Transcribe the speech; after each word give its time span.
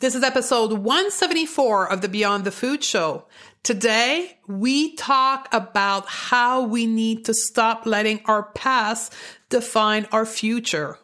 This 0.00 0.14
is 0.14 0.22
episode 0.22 0.74
174 0.74 1.90
of 1.90 2.02
the 2.02 2.08
Beyond 2.08 2.44
the 2.44 2.52
Food 2.52 2.84
Show. 2.84 3.26
Today, 3.64 4.38
we 4.46 4.94
talk 4.94 5.48
about 5.50 6.06
how 6.06 6.62
we 6.62 6.86
need 6.86 7.24
to 7.24 7.34
stop 7.34 7.84
letting 7.84 8.20
our 8.26 8.44
past 8.52 9.12
define 9.48 10.06
our 10.12 10.24
future. 10.24 10.98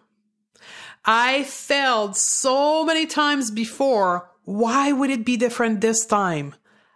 I 1.04 1.42
failed 1.42 2.16
so 2.16 2.84
many 2.84 3.06
times 3.06 3.50
before. 3.50 4.30
Why 4.44 4.92
would 4.92 5.10
it 5.10 5.24
be 5.24 5.36
different 5.36 5.80
this 5.80 6.06
time? 6.06 6.54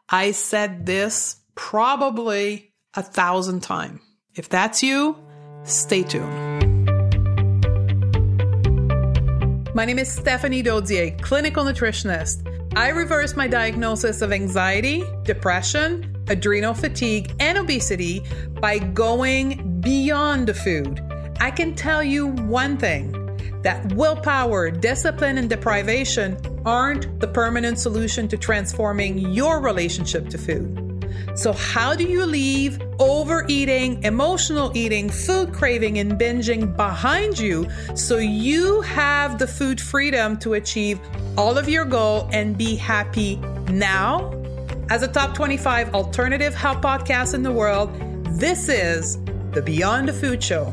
I 0.08 0.30
said 0.30 0.86
this 0.86 1.34
probably 1.56 2.74
a 2.94 3.02
thousand 3.02 3.64
times. 3.64 4.02
If 4.36 4.48
that's 4.48 4.84
you, 4.84 5.16
stay 5.64 6.04
tuned. 6.04 6.57
My 9.74 9.84
name 9.84 9.98
is 9.98 10.10
Stephanie 10.10 10.62
Dodier, 10.62 11.20
clinical 11.20 11.62
nutritionist. 11.62 12.42
I 12.74 12.88
reversed 12.88 13.36
my 13.36 13.46
diagnosis 13.46 14.22
of 14.22 14.32
anxiety, 14.32 15.04
depression, 15.24 16.16
adrenal 16.28 16.72
fatigue, 16.72 17.34
and 17.38 17.58
obesity 17.58 18.24
by 18.60 18.78
going 18.78 19.80
beyond 19.82 20.48
the 20.48 20.54
food. 20.54 21.02
I 21.38 21.50
can 21.50 21.74
tell 21.74 22.02
you 22.02 22.28
one 22.28 22.78
thing 22.78 23.12
that 23.62 23.92
willpower, 23.92 24.70
discipline, 24.70 25.36
and 25.36 25.50
deprivation 25.50 26.38
aren't 26.64 27.20
the 27.20 27.28
permanent 27.28 27.78
solution 27.78 28.26
to 28.28 28.38
transforming 28.38 29.18
your 29.18 29.60
relationship 29.60 30.30
to 30.30 30.38
food. 30.38 30.87
So, 31.38 31.52
how 31.52 31.94
do 31.94 32.02
you 32.02 32.26
leave 32.26 32.82
overeating, 32.98 34.02
emotional 34.02 34.72
eating, 34.76 35.08
food 35.08 35.52
craving, 35.52 36.00
and 36.00 36.18
binging 36.18 36.76
behind 36.76 37.38
you 37.38 37.68
so 37.94 38.16
you 38.18 38.80
have 38.80 39.38
the 39.38 39.46
food 39.46 39.80
freedom 39.80 40.36
to 40.38 40.54
achieve 40.54 40.98
all 41.36 41.56
of 41.56 41.68
your 41.68 41.84
goal 41.84 42.28
and 42.32 42.58
be 42.58 42.74
happy 42.74 43.36
now? 43.70 44.34
As 44.90 45.04
a 45.04 45.06
top 45.06 45.32
25 45.36 45.94
alternative 45.94 46.56
health 46.56 46.80
podcast 46.80 47.34
in 47.34 47.44
the 47.44 47.52
world, 47.52 47.94
this 48.40 48.68
is 48.68 49.16
the 49.52 49.62
Beyond 49.62 50.08
the 50.08 50.14
Food 50.14 50.42
Show. 50.42 50.72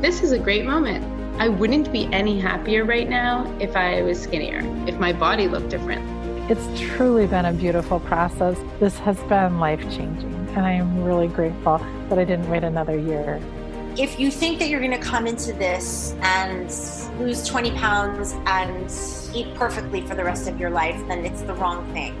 This 0.00 0.22
is 0.22 0.32
a 0.32 0.38
great 0.38 0.64
moment. 0.64 1.04
I 1.38 1.48
wouldn't 1.48 1.92
be 1.92 2.06
any 2.06 2.40
happier 2.40 2.86
right 2.86 3.08
now 3.08 3.54
if 3.60 3.76
I 3.76 4.00
was 4.00 4.18
skinnier, 4.18 4.60
if 4.88 4.98
my 4.98 5.12
body 5.12 5.46
looked 5.46 5.68
different. 5.68 6.19
It's 6.50 6.80
truly 6.80 7.28
been 7.28 7.44
a 7.44 7.52
beautiful 7.52 8.00
process. 8.00 8.58
This 8.80 8.98
has 8.98 9.16
been 9.28 9.60
life 9.60 9.80
changing, 9.82 10.34
and 10.56 10.66
I 10.66 10.72
am 10.72 11.04
really 11.04 11.28
grateful 11.28 11.78
that 12.08 12.18
I 12.18 12.24
didn't 12.24 12.50
wait 12.50 12.64
another 12.64 12.98
year. 12.98 13.40
If 13.96 14.18
you 14.18 14.32
think 14.32 14.58
that 14.58 14.68
you're 14.68 14.80
going 14.80 14.90
to 14.90 14.98
come 14.98 15.28
into 15.28 15.52
this 15.52 16.12
and 16.22 16.64
lose 17.20 17.46
20 17.46 17.70
pounds 17.76 18.32
and 18.46 18.90
eat 19.32 19.54
perfectly 19.54 20.00
for 20.00 20.16
the 20.16 20.24
rest 20.24 20.48
of 20.48 20.58
your 20.58 20.70
life, 20.70 21.00
then 21.06 21.24
it's 21.24 21.42
the 21.42 21.54
wrong 21.54 21.88
thing. 21.92 22.16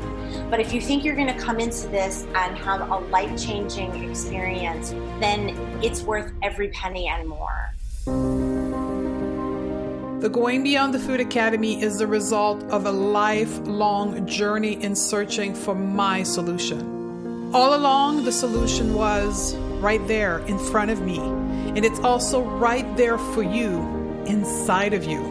But 0.48 0.60
if 0.60 0.72
you 0.72 0.80
think 0.80 1.02
you're 1.02 1.16
going 1.16 1.26
to 1.26 1.40
come 1.40 1.58
into 1.58 1.88
this 1.88 2.24
and 2.36 2.56
have 2.56 2.88
a 2.88 2.98
life 3.08 3.36
changing 3.36 4.08
experience, 4.08 4.90
then 5.18 5.58
it's 5.82 6.02
worth 6.02 6.32
every 6.40 6.68
penny 6.68 7.08
and 7.08 7.26
more. 7.26 7.74
The 10.20 10.28
Going 10.28 10.62
Beyond 10.62 10.92
the 10.92 10.98
Food 10.98 11.18
Academy 11.18 11.82
is 11.82 11.96
the 11.96 12.06
result 12.06 12.62
of 12.64 12.84
a 12.84 12.92
lifelong 12.92 14.26
journey 14.26 14.74
in 14.74 14.94
searching 14.94 15.54
for 15.54 15.74
my 15.74 16.24
solution. 16.24 17.54
All 17.54 17.74
along, 17.74 18.24
the 18.26 18.30
solution 18.30 18.92
was 18.92 19.56
right 19.80 20.06
there 20.08 20.40
in 20.40 20.58
front 20.58 20.90
of 20.90 21.00
me, 21.00 21.18
and 21.20 21.86
it's 21.86 21.98
also 22.00 22.42
right 22.42 22.84
there 22.98 23.16
for 23.16 23.42
you, 23.42 23.80
inside 24.26 24.92
of 24.92 25.04
you. 25.04 25.22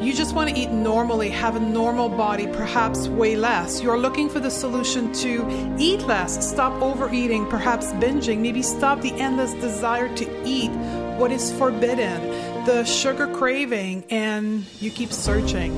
You 0.00 0.12
just 0.12 0.32
want 0.32 0.48
to 0.48 0.56
eat 0.56 0.70
normally, 0.70 1.28
have 1.30 1.56
a 1.56 1.60
normal 1.60 2.08
body, 2.08 2.46
perhaps 2.46 3.08
weigh 3.08 3.34
less. 3.34 3.82
You're 3.82 3.98
looking 3.98 4.28
for 4.28 4.38
the 4.38 4.48
solution 4.48 5.12
to 5.14 5.76
eat 5.76 6.02
less, 6.02 6.48
stop 6.48 6.72
overeating, 6.80 7.46
perhaps 7.46 7.88
binging, 7.94 8.38
maybe 8.38 8.62
stop 8.62 9.00
the 9.00 9.12
endless 9.14 9.54
desire 9.54 10.14
to 10.14 10.46
eat 10.46 10.70
what 11.18 11.32
is 11.32 11.50
forbidden 11.50 12.57
the 12.68 12.84
sugar 12.84 13.26
craving 13.26 14.04
and 14.10 14.62
you 14.78 14.90
keep 14.90 15.10
searching, 15.10 15.72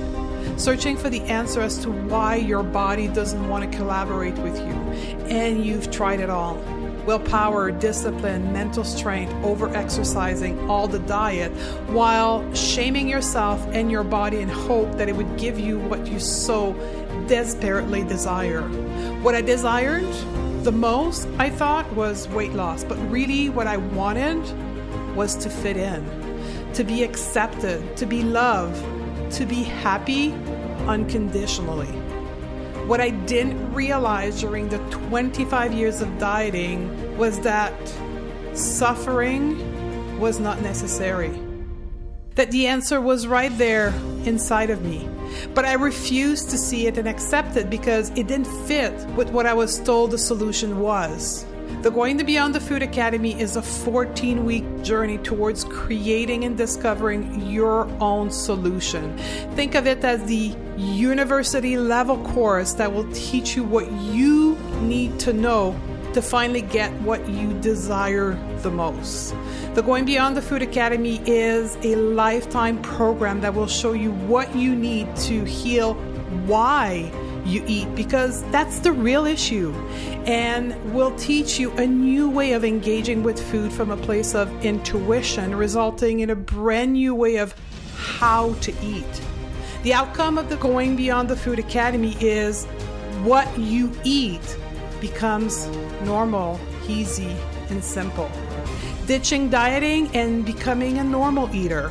searching 0.59 0.97
for 0.97 1.09
the 1.09 1.21
answer 1.21 1.61
as 1.61 1.78
to 1.78 1.89
why 1.89 2.34
your 2.34 2.65
body 2.65 3.06
doesn't 3.06 3.49
want 3.49 3.62
to 3.62 3.78
collaborate 3.78 4.37
with 4.39 4.59
you. 4.59 4.73
And 5.31 5.65
you've 5.65 5.93
tried 5.93 6.19
it 6.19 6.28
all 6.28 6.56
willpower, 7.06 7.71
discipline, 7.71 8.53
mental 8.53 8.83
strength, 8.83 9.33
over 9.45 9.73
exercising, 9.75 10.69
all 10.69 10.89
the 10.89 10.99
diet, 11.01 11.53
while 11.91 12.53
shaming 12.55 13.09
yourself 13.09 13.65
and 13.69 13.89
your 13.89 14.03
body 14.03 14.41
in 14.41 14.49
hope 14.49 14.91
that 14.97 15.09
it 15.09 15.15
would 15.15 15.39
give 15.39 15.61
you 15.61 15.78
what 15.78 16.09
you 16.09 16.19
so 16.19 16.72
desperately 17.28 18.03
desire. 18.03 18.62
What 19.22 19.37
I 19.37 19.43
desired 19.43 20.12
the 20.65 20.72
most, 20.72 21.28
I 21.39 21.51
thought, 21.51 21.91
was 21.93 22.27
weight 22.28 22.53
loss, 22.53 22.83
but 22.83 22.97
really 23.12 23.49
what 23.49 23.69
I 23.69 23.77
wanted 23.77 24.43
was 25.15 25.37
to 25.37 25.51
fit 25.51 25.77
in 25.77 26.19
to 26.75 26.84
be 26.84 27.03
accepted, 27.03 27.97
to 27.97 28.06
be 28.06 28.22
loved, 28.22 28.84
to 29.32 29.47
be 29.47 29.62
happy 29.62 30.32
unconditionally. 30.86 31.86
What 32.86 33.00
I 33.00 33.10
didn't 33.10 33.72
realize 33.72 34.41
during 34.41 34.69
the 34.69 34.78
25 34.91 35.72
years 35.72 36.00
of 36.00 36.19
dieting 36.19 37.16
was 37.16 37.41
that 37.41 37.72
suffering 38.53 40.19
was 40.19 40.41
not 40.41 40.60
necessary. 40.60 41.30
That 42.34 42.50
the 42.50 42.66
answer 42.66 43.00
was 43.00 43.26
right 43.26 43.56
there 43.59 43.88
inside 44.25 44.70
of 44.70 44.82
me. 44.82 45.09
But 45.54 45.64
I 45.64 45.75
refused 45.75 46.50
to 46.50 46.59
see 46.59 46.86
it 46.86 46.98
and 46.98 47.06
accept 47.06 47.56
it 47.56 47.70
because 47.70 48.10
it 48.10 48.26
didn't 48.26 48.47
fit 48.66 48.92
with 49.10 49.30
what 49.30 49.47
I 49.47 49.54
was 49.54 49.80
told 49.80 50.10
the 50.10 50.19
solution 50.19 50.80
was. 50.80 51.44
The 51.82 51.91
Going 51.91 52.19
Beyond 52.19 52.54
the 52.54 52.60
Food 52.60 52.82
Academy 52.82 53.41
is 53.41 53.56
a 53.56 53.62
14 53.62 54.44
week 54.44 54.82
journey 54.82 55.16
towards 55.16 55.64
creating 55.64 56.44
and 56.44 56.56
discovering 56.56 57.50
your 57.50 57.88
own 58.03 58.31
solution. 58.31 59.16
Think 59.54 59.75
of 59.75 59.86
it 59.86 60.04
as 60.04 60.22
the 60.25 60.54
university 60.76 61.78
level 61.78 62.19
course 62.19 62.75
that 62.75 62.92
will 62.92 63.10
teach 63.12 63.56
you 63.56 63.64
what 63.64 63.91
you 63.92 64.59
need 64.82 65.19
to 65.20 65.32
know 65.32 65.75
to 66.12 66.20
finally 66.20 66.60
get 66.60 66.92
what 67.00 67.26
you 67.28 67.53
desire 67.60 68.32
the 68.59 68.70
most. 68.70 69.34
The 69.75 69.82
Going 69.82 70.04
Beyond 70.04 70.36
the 70.36 70.42
Food 70.42 70.60
Academy 70.60 71.22
is 71.25 71.76
a 71.82 71.97
lifetime 71.97 72.82
program 72.82 73.41
that 73.41 73.54
will 73.54 73.69
show 73.69 73.94
you 73.94 74.12
what 74.12 74.54
you 74.54 74.75
need 74.75 75.16
to 75.16 75.44
heal 75.44 75.94
why 76.47 77.10
you 77.45 77.65
eat 77.67 77.95
because 77.95 78.43
that's 78.51 78.81
the 78.81 78.93
real 78.93 79.27
issue. 79.27 79.73
And 80.27 80.75
we'll 80.95 81.17
teach 81.17 81.59
you 81.59 81.71
a 81.73 81.87
new 81.87 82.28
way 82.28 82.53
of 82.53 82.65
engaging 82.65 83.23
with 83.23 83.41
food 83.51 83.73
from 83.73 83.91
a 83.91 83.97
place 83.97 84.34
of 84.34 84.65
intuition, 84.65 85.55
resulting 85.55 86.21
in 86.21 86.31
a 86.31 86.37
brand 86.37 86.93
new 86.93 87.15
way 87.15 87.37
of 87.37 87.55
how 87.97 88.55
to 88.55 88.73
eat. 88.83 89.23
The 89.83 89.95
outcome 89.95 90.39
of 90.39 90.49
the 90.49 90.56
Going 90.56 90.97
Beyond 90.97 91.28
the 91.28 91.37
Food 91.37 91.59
Academy 91.59 92.17
is 92.21 92.67
what 93.23 93.59
you 93.59 93.91
eat 94.05 94.59
becomes 95.01 95.67
normal, 96.05 96.61
easy, 96.89 97.34
and 97.71 97.83
simple. 97.83 98.31
Ditching 99.07 99.49
dieting 99.49 100.15
and 100.15 100.45
becoming 100.45 100.99
a 100.99 101.05
normal 101.05 101.55
eater 101.55 101.91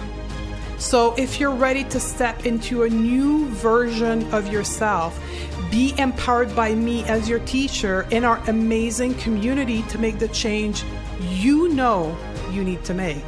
so, 0.80 1.14
if 1.16 1.42
you're 1.42 1.54
ready 1.54 1.84
to 1.84 2.00
step 2.00 2.46
into 2.46 2.84
a 2.84 2.90
new 2.90 3.48
version 3.48 4.34
of 4.34 4.48
yourself, 4.48 5.22
be 5.70 5.94
empowered 5.98 6.56
by 6.56 6.74
me 6.74 7.04
as 7.04 7.28
your 7.28 7.40
teacher 7.40 8.08
in 8.12 8.24
our 8.24 8.38
amazing 8.50 9.16
community 9.16 9.82
to 9.84 9.98
make 9.98 10.20
the 10.20 10.30
change 10.30 10.86
you 11.20 11.68
know 11.68 12.18
you 12.52 12.64
need 12.64 12.86
to 12.86 12.94
make. 12.94 13.26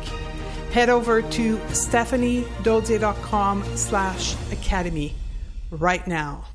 Head 0.71 0.89
over 0.89 1.21
to 1.21 1.57
stephaniedodier.com 1.57 3.65
slash 3.75 4.35
academy 4.53 5.13
right 5.71 6.07
now. 6.07 6.45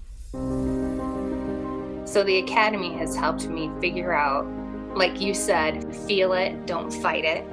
So 2.06 2.24
the 2.24 2.38
academy 2.38 2.94
has 2.94 3.14
helped 3.14 3.48
me 3.48 3.70
figure 3.82 4.14
out, 4.14 4.46
like 4.96 5.20
you 5.20 5.34
said, 5.34 5.94
feel 5.94 6.32
it, 6.32 6.64
don't 6.64 6.90
fight 6.90 7.26
it 7.26 7.44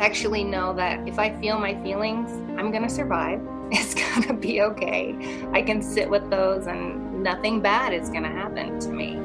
actually 0.00 0.42
know 0.42 0.72
that 0.74 1.06
if 1.06 1.18
I 1.18 1.38
feel 1.40 1.58
my 1.58 1.80
feelings, 1.82 2.30
I'm 2.60 2.70
going 2.70 2.82
to 2.82 2.90
survive. 2.90 3.40
It's 3.72 3.94
going 3.94 4.22
to 4.22 4.34
be 4.34 4.60
okay. 4.60 5.46
I 5.52 5.62
can 5.62 5.80
sit 5.80 6.10
with 6.10 6.28
those 6.28 6.66
and 6.66 7.22
nothing 7.22 7.62
bad 7.62 7.94
is 7.94 8.10
going 8.10 8.24
to 8.24 8.28
happen 8.28 8.80
to 8.80 8.88
me. 8.90 9.16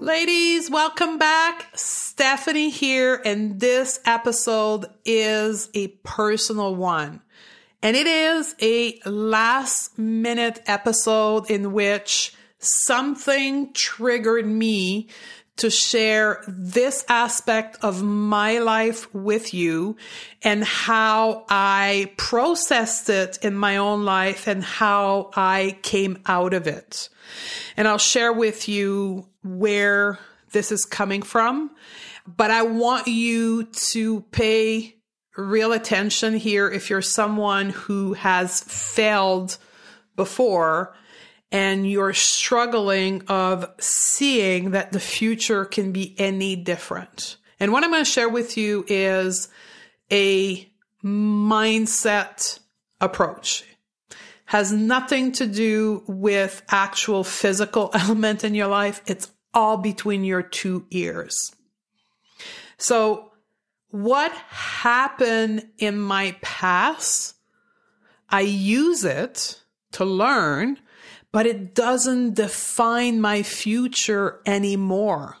Ladies, 0.00 0.68
welcome 0.68 1.16
back. 1.16 1.70
Stephanie 1.74 2.70
here, 2.70 3.22
and 3.24 3.60
this 3.60 4.00
episode 4.04 4.86
is 5.04 5.70
a 5.74 5.88
personal 6.02 6.74
one. 6.74 7.22
And 7.82 7.96
it 7.96 8.08
is 8.08 8.56
a 8.60 9.00
last 9.06 9.96
minute 9.96 10.60
episode 10.66 11.48
in 11.48 11.72
which 11.72 12.34
something 12.58 13.72
triggered 13.72 14.46
me 14.46 15.08
to 15.56 15.70
share 15.70 16.42
this 16.48 17.04
aspect 17.08 17.78
of 17.82 18.02
my 18.02 18.58
life 18.58 19.12
with 19.14 19.54
you 19.54 19.96
and 20.42 20.64
how 20.64 21.44
I 21.48 22.12
processed 22.16 23.08
it 23.08 23.38
in 23.42 23.54
my 23.54 23.76
own 23.76 24.04
life 24.04 24.48
and 24.48 24.64
how 24.64 25.30
I 25.36 25.78
came 25.82 26.18
out 26.26 26.54
of 26.54 26.66
it. 26.66 27.08
And 27.76 27.86
I'll 27.86 27.98
share 27.98 28.32
with 28.32 28.68
you 28.68 29.28
where 29.44 30.18
this 30.50 30.72
is 30.72 30.84
coming 30.84 31.22
from. 31.22 31.70
But 32.26 32.50
I 32.50 32.62
want 32.62 33.06
you 33.06 33.64
to 33.64 34.22
pay 34.32 34.96
real 35.36 35.72
attention 35.72 36.34
here 36.34 36.70
if 36.70 36.90
you're 36.90 37.02
someone 37.02 37.70
who 37.70 38.14
has 38.14 38.60
failed 38.62 39.56
before 40.16 40.96
and 41.54 41.88
you're 41.88 42.12
struggling 42.12 43.22
of 43.28 43.64
seeing 43.78 44.72
that 44.72 44.90
the 44.90 44.98
future 44.98 45.64
can 45.64 45.92
be 45.92 46.12
any 46.18 46.56
different. 46.56 47.36
And 47.60 47.70
what 47.70 47.84
I'm 47.84 47.92
going 47.92 48.04
to 48.04 48.10
share 48.10 48.28
with 48.28 48.56
you 48.56 48.84
is 48.88 49.48
a 50.10 50.68
mindset 51.04 52.58
approach. 53.00 53.62
Has 54.46 54.72
nothing 54.72 55.30
to 55.32 55.46
do 55.46 56.02
with 56.08 56.60
actual 56.70 57.22
physical 57.22 57.90
element 57.94 58.42
in 58.42 58.56
your 58.56 58.66
life. 58.66 59.00
It's 59.06 59.30
all 59.54 59.76
between 59.76 60.24
your 60.24 60.42
two 60.42 60.86
ears. 60.90 61.36
So 62.78 63.30
what 63.90 64.32
happened 64.32 65.68
in 65.78 66.00
my 66.00 66.36
past, 66.42 67.36
I 68.28 68.40
use 68.40 69.04
it 69.04 69.60
to 69.92 70.04
learn 70.04 70.80
but 71.34 71.46
it 71.46 71.74
doesn't 71.74 72.34
define 72.34 73.20
my 73.20 73.42
future 73.42 74.38
anymore. 74.46 75.36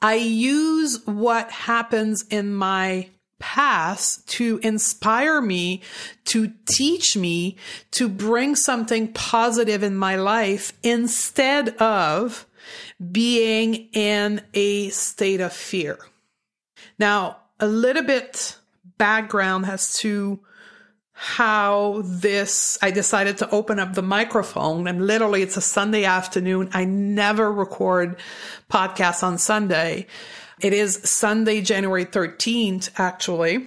I 0.00 0.14
use 0.14 1.04
what 1.04 1.50
happens 1.50 2.24
in 2.30 2.54
my 2.54 3.10
past 3.38 4.26
to 4.28 4.58
inspire 4.62 5.42
me, 5.42 5.82
to 6.24 6.54
teach 6.64 7.14
me, 7.14 7.58
to 7.90 8.08
bring 8.08 8.56
something 8.56 9.12
positive 9.12 9.82
in 9.82 9.96
my 9.96 10.16
life 10.16 10.72
instead 10.82 11.76
of 11.76 12.46
being 13.12 13.74
in 13.92 14.40
a 14.54 14.88
state 14.88 15.42
of 15.42 15.52
fear. 15.52 15.98
Now, 16.98 17.36
a 17.58 17.66
little 17.66 18.04
bit 18.04 18.56
background 18.96 19.66
as 19.66 19.92
to 19.98 20.40
how 21.22 22.00
this, 22.02 22.78
I 22.80 22.90
decided 22.90 23.36
to 23.38 23.50
open 23.50 23.78
up 23.78 23.92
the 23.92 24.00
microphone 24.00 24.88
and 24.88 25.06
literally 25.06 25.42
it's 25.42 25.58
a 25.58 25.60
Sunday 25.60 26.04
afternoon. 26.06 26.70
I 26.72 26.86
never 26.86 27.52
record 27.52 28.16
podcasts 28.70 29.22
on 29.22 29.36
Sunday. 29.36 30.06
It 30.62 30.72
is 30.72 30.98
Sunday, 31.04 31.60
January 31.60 32.06
13th, 32.06 32.92
actually. 32.96 33.66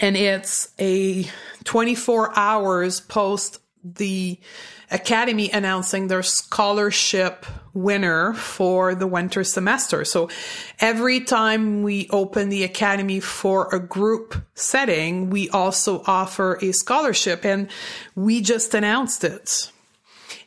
And 0.00 0.16
it's 0.16 0.72
a 0.78 1.26
24 1.64 2.38
hours 2.38 3.00
post 3.00 3.58
the 3.84 4.40
Academy 4.90 5.50
announcing 5.50 6.08
their 6.08 6.22
scholarship 6.22 7.44
winner 7.74 8.32
for 8.34 8.94
the 8.94 9.06
winter 9.06 9.44
semester. 9.44 10.04
So 10.04 10.30
every 10.80 11.20
time 11.20 11.82
we 11.82 12.08
open 12.10 12.48
the 12.48 12.64
Academy 12.64 13.20
for 13.20 13.68
a 13.74 13.78
group 13.78 14.34
setting, 14.54 15.28
we 15.30 15.50
also 15.50 16.02
offer 16.06 16.58
a 16.62 16.72
scholarship 16.72 17.44
and 17.44 17.68
we 18.14 18.40
just 18.40 18.72
announced 18.74 19.24
it. 19.24 19.70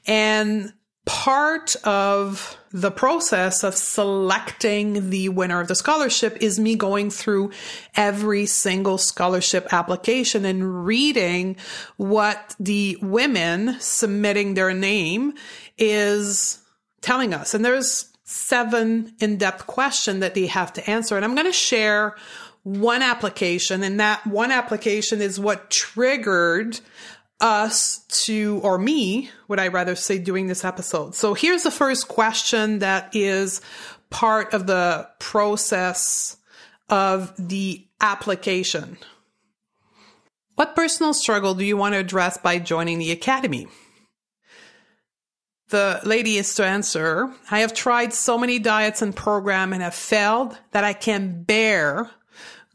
And 0.08 0.74
part 1.06 1.76
of 1.84 2.57
the 2.72 2.92
process 2.92 3.64
of 3.64 3.76
selecting 3.76 5.10
the 5.10 5.30
winner 5.30 5.60
of 5.62 5.68
the 5.68 5.76
scholarship 5.76 6.38
is 6.42 6.60
me 6.60 6.76
going 6.76 7.10
through 7.10 7.52
every 7.96 8.46
single 8.46 8.98
scholarship 8.98 9.72
application 9.72 10.46
and 10.46 10.86
reading 10.86 11.56
what 11.98 12.56
the 12.60 12.98
women 13.02 13.80
submitting 13.80 14.54
their 14.54 14.74
name 14.74 15.34
is 15.78 16.62
telling 17.02 17.34
us. 17.34 17.54
And 17.54 17.64
there's 17.64 18.12
seven 18.24 19.14
in-depth 19.20 19.68
question 19.68 20.20
that 20.20 20.34
they 20.34 20.48
have 20.48 20.74
to 20.74 20.90
answer. 20.90 21.16
And 21.16 21.24
I'm 21.24 21.36
going 21.36 21.48
to 21.48 21.54
share 21.54 22.16
one 22.64 23.02
application 23.02 23.82
and 23.82 24.02
that 24.02 24.28
one 24.28 24.52
application 24.52 25.22
is 25.22 25.40
what 25.40 25.70
triggered 25.70 26.78
us 27.40 28.06
to, 28.26 28.60
or 28.64 28.78
me, 28.78 29.30
would 29.48 29.60
I 29.60 29.68
rather 29.68 29.96
say, 29.96 30.18
doing 30.18 30.48
this 30.48 30.66
episode. 30.66 31.16
So 31.16 31.34
here's 31.34 31.64
the 31.64 31.72
first 31.72 32.08
question 32.08 32.80
that 32.80 33.16
is 33.16 33.62
part 34.10 34.54
of 34.54 34.68
the 34.68 35.08
process 35.20 36.38
of 36.90 37.34
the 37.38 37.86
application. 38.02 38.98
What 40.56 40.76
personal 40.76 41.14
struggle 41.14 41.54
do 41.54 41.64
you 41.64 41.78
want 41.78 41.94
to 41.94 42.00
address 42.00 42.38
by 42.38 42.58
joining 42.58 42.98
the 42.98 43.12
Academy? 43.12 43.68
The 45.70 46.00
lady 46.04 46.38
is 46.38 46.56
to 46.56 46.66
answer, 46.66 47.32
I 47.52 47.60
have 47.60 47.74
tried 47.74 48.14
so 48.14 48.38
many 48.38 48.58
diets 48.58 49.02
and 49.02 49.16
program 49.16 49.74
and 49.74 49.84
have 49.84 49.94
failed 49.94 50.58
that 50.72 50.86
I 50.86 50.94
can 50.94 51.44
bear 51.44 52.10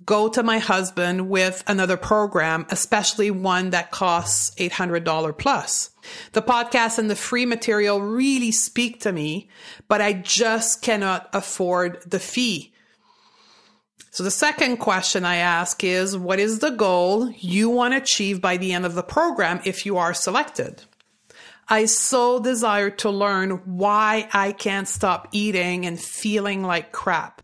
go 0.05 0.29
to 0.29 0.43
my 0.43 0.59
husband 0.59 1.29
with 1.29 1.63
another 1.67 1.97
program, 1.97 2.67
especially 2.71 3.31
one 3.31 3.71
that 3.71 3.91
costs 3.91 4.55
$800 4.57 5.37
plus. 5.37 5.91
The 6.33 6.43
podcast 6.43 6.99
and 6.99 7.11
the 7.11 7.17
free 7.17 7.47
material 7.47 8.01
really 8.01 8.53
speak 8.53 9.01
to 9.01 9.13
me, 9.13 9.49
but 9.89 10.01
I 10.01 10.15
just 10.15 10.83
cannot 10.83 11.29
afford 11.33 12.03
the 12.07 12.19
fee. 12.19 12.73
So 14.11 14.23
the 14.23 14.31
second 14.31 14.77
question 14.77 15.25
I 15.25 15.37
ask 15.37 15.83
is, 15.85 16.17
what 16.17 16.39
is 16.39 16.59
the 16.59 16.71
goal 16.71 17.31
you 17.31 17.71
want 17.71 17.93
to 17.93 17.99
achieve 17.99 18.41
by 18.41 18.59
the 18.59 18.73
end 18.73 18.85
of 18.85 18.95
the 18.95 19.03
program 19.03 19.61
if 19.65 19.87
you 19.87 19.97
are 19.97 20.13
selected? 20.13 20.83
I 21.69 21.87
so 21.87 22.39
desire 22.41 22.91
to 22.91 23.11
learn 23.11 23.63
why 23.65 24.29
I 24.33 24.53
can't 24.53 24.89
stop 24.89 25.29
eating 25.33 25.87
and 25.87 25.99
feeling 25.99 26.63
like 26.63 26.93
crap. 26.93 27.42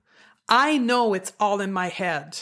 I 0.48 0.78
know 0.78 1.14
it's 1.14 1.32
all 1.38 1.60
in 1.60 1.72
my 1.72 1.88
head. 1.88 2.40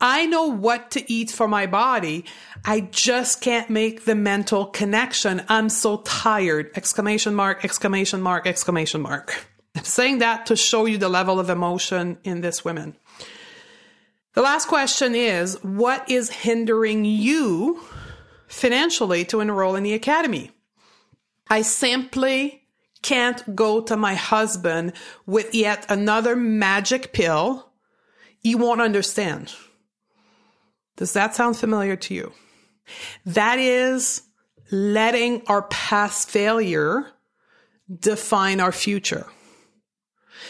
I 0.00 0.24
know 0.26 0.46
what 0.46 0.92
to 0.92 1.12
eat 1.12 1.30
for 1.30 1.46
my 1.46 1.66
body. 1.66 2.24
I 2.64 2.80
just 2.80 3.42
can't 3.42 3.68
make 3.68 4.06
the 4.06 4.14
mental 4.14 4.64
connection. 4.64 5.42
I'm 5.48 5.68
so 5.68 5.98
tired. 5.98 6.70
Exclamation 6.74 7.34
mark, 7.34 7.64
exclamation 7.64 8.22
mark, 8.22 8.46
exclamation 8.46 9.02
mark. 9.02 9.46
I'm 9.76 9.84
saying 9.84 10.18
that 10.18 10.46
to 10.46 10.56
show 10.56 10.86
you 10.86 10.96
the 10.96 11.10
level 11.10 11.38
of 11.38 11.50
emotion 11.50 12.18
in 12.24 12.40
this 12.40 12.64
woman. 12.64 12.96
The 14.32 14.42
last 14.42 14.68
question 14.68 15.14
is 15.14 15.62
what 15.62 16.08
is 16.10 16.30
hindering 16.30 17.04
you 17.04 17.82
financially 18.46 19.24
to 19.26 19.40
enroll 19.40 19.76
in 19.76 19.82
the 19.82 19.94
academy? 19.94 20.50
I 21.48 21.62
simply 21.62 22.59
can't 23.02 23.56
go 23.56 23.80
to 23.82 23.96
my 23.96 24.14
husband 24.14 24.92
with 25.26 25.54
yet 25.54 25.86
another 25.88 26.36
magic 26.36 27.12
pill. 27.12 27.72
He 28.38 28.54
won't 28.54 28.80
understand. 28.80 29.52
Does 30.96 31.12
that 31.14 31.34
sound 31.34 31.56
familiar 31.56 31.96
to 31.96 32.14
you? 32.14 32.32
That 33.24 33.58
is 33.58 34.22
letting 34.70 35.42
our 35.46 35.62
past 35.62 36.28
failure 36.28 37.10
define 37.98 38.60
our 38.60 38.72
future. 38.72 39.26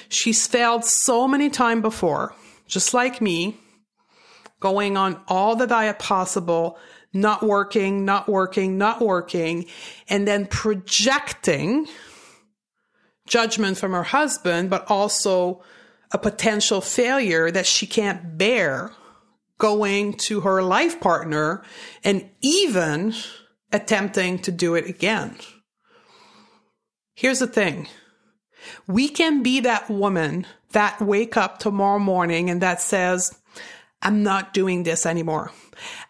She's 0.08 0.46
failed 0.46 0.84
so 0.84 1.26
many 1.28 1.50
times 1.50 1.82
before, 1.82 2.34
just 2.66 2.94
like 2.94 3.20
me, 3.20 3.56
going 4.60 4.96
on 4.96 5.20
all 5.28 5.56
the 5.56 5.66
diet 5.66 5.98
possible, 5.98 6.78
not 7.12 7.42
working, 7.42 8.04
not 8.04 8.28
working, 8.28 8.78
not 8.78 9.00
working, 9.00 9.66
and 10.08 10.28
then 10.28 10.46
projecting 10.46 11.86
judgment 13.30 13.78
from 13.78 13.92
her 13.92 14.02
husband, 14.02 14.68
but 14.68 14.90
also 14.90 15.62
a 16.12 16.18
potential 16.18 16.80
failure 16.80 17.50
that 17.50 17.64
she 17.64 17.86
can't 17.86 18.36
bear 18.36 18.92
going 19.56 20.12
to 20.14 20.40
her 20.40 20.62
life 20.62 21.00
partner 21.00 21.62
and 22.02 22.28
even 22.40 23.14
attempting 23.72 24.38
to 24.40 24.50
do 24.50 24.74
it 24.74 24.86
again. 24.86 25.36
Here's 27.14 27.38
the 27.38 27.46
thing. 27.46 27.86
We 28.86 29.08
can 29.08 29.42
be 29.42 29.60
that 29.60 29.88
woman 29.88 30.46
that 30.72 31.00
wake 31.00 31.36
up 31.36 31.58
tomorrow 31.58 31.98
morning 31.98 32.50
and 32.50 32.60
that 32.60 32.80
says, 32.80 33.38
I'm 34.02 34.22
not 34.22 34.52
doing 34.52 34.82
this 34.82 35.06
anymore. 35.06 35.52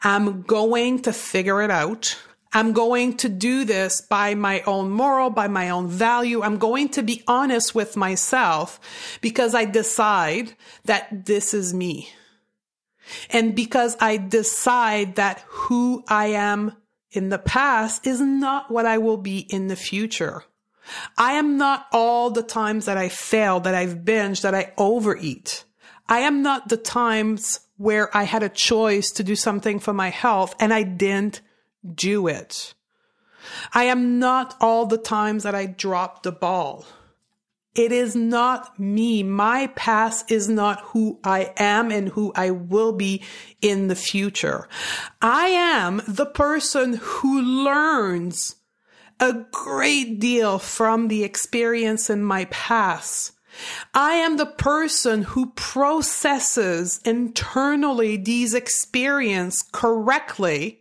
I'm 0.03 0.43
going 0.43 1.03
to 1.03 1.13
figure 1.13 1.63
it 1.63 1.71
out. 1.71 2.17
I'm 2.53 2.73
going 2.73 3.17
to 3.19 3.29
do 3.29 3.65
this 3.65 4.01
by 4.01 4.35
my 4.35 4.63
own 4.63 4.91
moral, 4.91 5.31
by 5.31 5.47
my 5.47 5.71
own 5.71 5.87
value. 5.87 6.43
I'm 6.43 6.59
going 6.59 6.89
to 6.91 7.03
be 7.03 7.23
honest 7.29 7.75
with 7.75 7.97
myself 7.97 8.81
because 9.21 9.55
I 9.55 9.65
decide 9.65 10.55
that 10.85 11.27
this 11.27 11.55
is 11.55 11.73
me. 11.73 12.09
And 13.31 13.55
because 13.55 13.97
I 14.01 14.17
decide 14.17 15.17
that 15.17 15.45
who 15.49 16.05
I 16.09 16.27
am 16.27 16.77
in 17.13 17.29
the 17.29 17.39
past 17.39 18.07
is 18.07 18.21
not 18.21 18.71
what 18.71 18.87
I 18.87 18.99
will 18.99 19.17
be 19.17 19.41
in 19.51 19.69
the 19.69 19.77
future. 19.77 20.45
I 21.17 21.33
am 21.33 21.57
not 21.57 21.87
all 21.93 22.31
the 22.31 22.43
times 22.43 22.87
that 22.87 22.97
I 22.97 23.09
fail, 23.09 23.61
that 23.61 23.75
I've 23.75 23.99
binged, 23.99 24.43
that 24.43 24.55
I 24.55 24.73
overeat. 24.77 25.65
I 26.09 26.21
am 26.21 26.43
not 26.43 26.69
the 26.69 26.77
times 26.77 27.61
where 27.77 28.15
I 28.17 28.25
had 28.25 28.43
a 28.43 28.49
choice 28.49 29.13
to 29.13 29.23
do 29.23 29.37
something 29.37 29.79
for 29.79 29.93
my 29.93 30.11
health 30.11 30.55
and 30.59 30.75
I 30.75 30.83
didn't 30.83 31.41
do 31.95 32.27
it. 32.27 32.75
I 33.73 33.85
am 33.85 34.19
not 34.19 34.57
all 34.61 34.87
the 34.87 34.99
times 34.99 35.45
that 35.45 35.55
I 35.55 35.67
dropped 35.67 36.25
the 36.25 36.33
ball. 36.33 36.85
It 37.75 37.93
is 37.93 38.17
not 38.17 38.79
me. 38.81 39.23
My 39.23 39.69
past 39.77 40.31
is 40.31 40.49
not 40.49 40.81
who 40.87 41.21
I 41.23 41.53
am 41.57 41.93
and 41.93 42.09
who 42.09 42.33
I 42.35 42.51
will 42.51 42.93
be 42.93 43.23
in 43.63 43.87
the 43.87 43.95
future. 43.95 44.69
I 45.23 45.47
am 45.49 46.03
the 46.09 46.27
person 46.27 46.95
who 47.01 47.41
learns 47.41 48.57
a 49.21 49.45
great 49.53 50.19
deal 50.19 50.59
from 50.59 51.09
the 51.09 51.23
experience 51.23 52.11
in 52.11 52.25
my 52.25 52.47
past. 52.47 53.33
I 53.95 54.15
am 54.15 54.37
the 54.37 54.47
person 54.47 55.23
who 55.23 55.53
processes 55.53 57.01
internally 57.05 58.17
these 58.17 58.55
experiences 58.55 59.63
correctly 59.73 60.80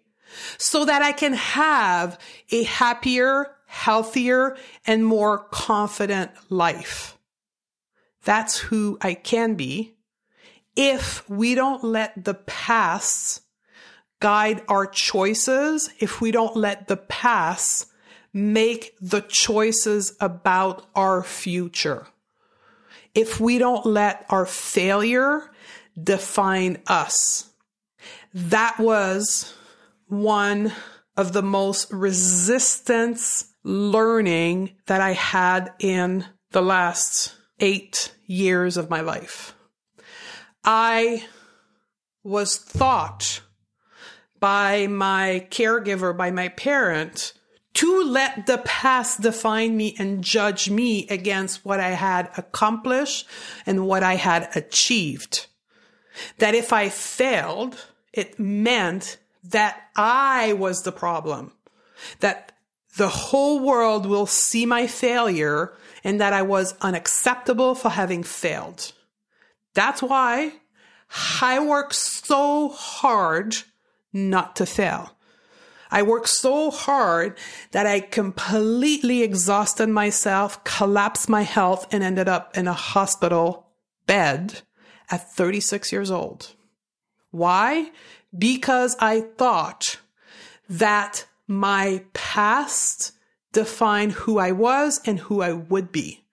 so 0.57 0.85
that 0.85 1.01
I 1.01 1.11
can 1.11 1.33
have 1.33 2.19
a 2.51 2.63
happier, 2.63 3.55
healthier, 3.65 4.57
and 4.85 5.05
more 5.05 5.39
confident 5.51 6.31
life. 6.49 7.17
That's 8.23 8.57
who 8.57 8.97
I 9.01 9.13
can 9.13 9.55
be 9.55 9.95
if 10.75 11.27
we 11.29 11.55
don't 11.55 11.83
let 11.83 12.23
the 12.23 12.33
past 12.33 13.41
guide 14.19 14.61
our 14.67 14.85
choices, 14.85 15.89
if 15.99 16.21
we 16.21 16.31
don't 16.31 16.55
let 16.55 16.87
the 16.87 16.97
past 16.97 17.87
make 18.33 18.95
the 19.01 19.21
choices 19.21 20.15
about 20.19 20.85
our 20.95 21.23
future. 21.23 22.07
If 23.15 23.39
we 23.39 23.57
don't 23.57 23.85
let 23.85 24.25
our 24.29 24.45
failure 24.45 25.49
define 26.01 26.81
us. 26.87 27.49
That 28.33 28.79
was 28.79 29.53
one 30.09 30.73
of 31.15 31.33
the 31.33 31.41
most 31.41 31.91
resistance 31.91 33.53
learning 33.63 34.75
that 34.87 35.01
I 35.01 35.13
had 35.13 35.73
in 35.79 36.25
the 36.51 36.61
last 36.61 37.35
eight 37.59 38.13
years 38.25 38.77
of 38.77 38.89
my 38.89 39.01
life. 39.01 39.53
I 40.63 41.25
was 42.23 42.57
thought 42.57 43.41
by 44.39 44.87
my 44.87 45.47
caregiver, 45.51 46.15
by 46.15 46.31
my 46.31 46.49
parent, 46.49 47.33
to 47.75 48.03
let 48.03 48.45
the 48.45 48.57
past 48.59 49.21
define 49.21 49.77
me 49.77 49.95
and 49.99 50.23
judge 50.23 50.69
me 50.69 51.07
against 51.07 51.63
what 51.63 51.79
I 51.79 51.89
had 51.89 52.29
accomplished 52.37 53.27
and 53.65 53.85
what 53.85 54.03
I 54.03 54.15
had 54.15 54.49
achieved. 54.55 55.47
That 56.39 56.55
if 56.55 56.73
I 56.73 56.89
failed, 56.89 57.85
it 58.11 58.39
meant 58.39 59.17
that 59.43 59.89
I 59.95 60.53
was 60.53 60.83
the 60.83 60.91
problem. 60.91 61.53
That 62.19 62.51
the 62.97 63.09
whole 63.09 63.59
world 63.59 64.05
will 64.05 64.25
see 64.25 64.65
my 64.65 64.87
failure 64.87 65.73
and 66.03 66.19
that 66.19 66.33
I 66.33 66.41
was 66.41 66.75
unacceptable 66.81 67.75
for 67.75 67.89
having 67.89 68.23
failed. 68.23 68.93
That's 69.73 70.01
why 70.01 70.53
I 71.41 71.59
work 71.59 71.93
so 71.93 72.69
hard 72.69 73.57
not 74.11 74.55
to 74.57 74.65
fail. 74.65 75.15
I 75.91 76.03
worked 76.03 76.29
so 76.29 76.69
hard 76.69 77.37
that 77.71 77.87
I 77.87 77.99
completely 77.99 79.23
exhausted 79.23 79.89
myself, 79.89 80.63
collapsed 80.63 81.29
my 81.29 81.41
health, 81.41 81.87
and 81.91 82.03
ended 82.03 82.27
up 82.27 82.55
in 82.55 82.67
a 82.67 82.73
hospital 82.73 83.67
bed 84.05 84.61
at 85.09 85.31
36 85.33 85.91
years 85.91 86.11
old. 86.11 86.53
Why? 87.31 87.91
Because 88.37 88.95
I 88.99 89.21
thought 89.21 89.99
that 90.69 91.25
my 91.47 92.03
past 92.13 93.13
defined 93.51 94.11
who 94.11 94.37
I 94.37 94.51
was 94.51 95.01
and 95.05 95.19
who 95.19 95.41
I 95.41 95.53
would 95.53 95.91
be. 95.91 96.23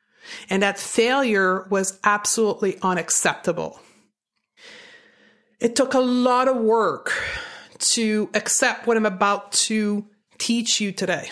And 0.50 0.62
that 0.62 0.78
failure 0.78 1.66
was 1.70 1.98
absolutely 2.04 2.78
unacceptable. 2.82 3.80
It 5.60 5.74
took 5.74 5.94
a 5.94 6.00
lot 6.00 6.48
of 6.48 6.56
work 6.56 7.12
to 7.78 8.28
accept 8.34 8.86
what 8.86 8.96
I'm 8.96 9.06
about 9.06 9.52
to 9.52 10.06
teach 10.38 10.80
you 10.80 10.92
today. 10.92 11.30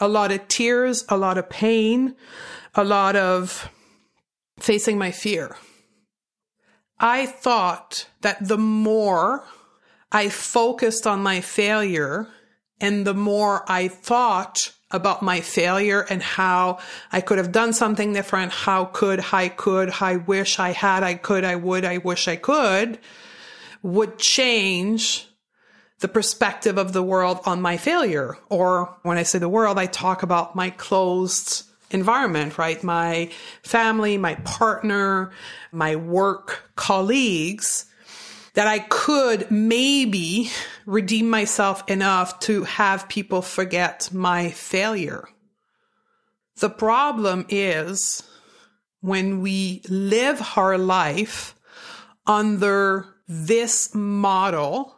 A 0.00 0.08
lot 0.08 0.32
of 0.32 0.48
tears, 0.48 1.04
a 1.08 1.16
lot 1.16 1.38
of 1.38 1.48
pain, 1.48 2.16
a 2.74 2.82
lot 2.82 3.14
of 3.14 3.70
facing 4.58 4.98
my 4.98 5.12
fear. 5.12 5.56
I 6.98 7.26
thought 7.26 8.08
that 8.22 8.48
the 8.48 8.58
more 8.58 9.44
I 10.14 10.28
focused 10.28 11.08
on 11.08 11.24
my 11.24 11.40
failure 11.40 12.28
and 12.80 13.04
the 13.04 13.14
more 13.14 13.64
I 13.66 13.88
thought 13.88 14.72
about 14.92 15.22
my 15.22 15.40
failure 15.40 16.06
and 16.08 16.22
how 16.22 16.78
I 17.10 17.20
could 17.20 17.38
have 17.38 17.50
done 17.50 17.72
something 17.72 18.12
different, 18.12 18.52
how 18.52 18.84
could 18.84 19.24
I 19.32 19.48
could, 19.48 19.90
I 20.00 20.16
wish 20.16 20.60
I 20.60 20.70
had, 20.70 21.02
I 21.02 21.14
could, 21.14 21.44
I 21.44 21.56
would, 21.56 21.84
I 21.84 21.98
wish 21.98 22.28
I 22.28 22.36
could, 22.36 23.00
would 23.82 24.18
change 24.18 25.26
the 25.98 26.06
perspective 26.06 26.78
of 26.78 26.92
the 26.92 27.02
world 27.02 27.40
on 27.44 27.60
my 27.60 27.76
failure. 27.76 28.38
Or 28.48 28.96
when 29.02 29.18
I 29.18 29.24
say 29.24 29.40
the 29.40 29.48
world, 29.48 29.78
I 29.80 29.86
talk 29.86 30.22
about 30.22 30.54
my 30.54 30.70
closed 30.70 31.64
environment, 31.90 32.56
right? 32.56 32.80
My 32.84 33.30
family, 33.64 34.16
my 34.16 34.36
partner, 34.36 35.32
my 35.72 35.96
work 35.96 36.70
colleagues 36.76 37.86
that 38.54 38.66
I 38.66 38.78
could 38.78 39.50
maybe 39.50 40.50
redeem 40.86 41.28
myself 41.28 41.88
enough 41.88 42.38
to 42.40 42.64
have 42.64 43.08
people 43.08 43.42
forget 43.42 44.10
my 44.12 44.50
failure. 44.50 45.28
The 46.56 46.70
problem 46.70 47.46
is 47.48 48.22
when 49.00 49.40
we 49.40 49.82
live 49.88 50.40
our 50.56 50.78
life 50.78 51.54
under 52.26 53.06
this 53.26 53.94
model, 53.94 54.96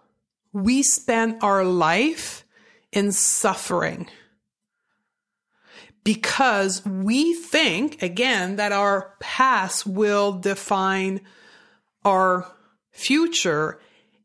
we 0.53 0.83
spend 0.83 1.39
our 1.43 1.65
life 1.65 2.45
in 2.93 3.11
suffering 3.13 4.09
because 6.05 6.85
we 6.87 7.35
think, 7.35 8.01
again, 8.03 8.57
that 8.57 8.71
our 8.71 9.15
past 9.19 9.87
will 9.87 10.33
define 10.33 11.21
our 12.05 12.47
future. 12.97 13.79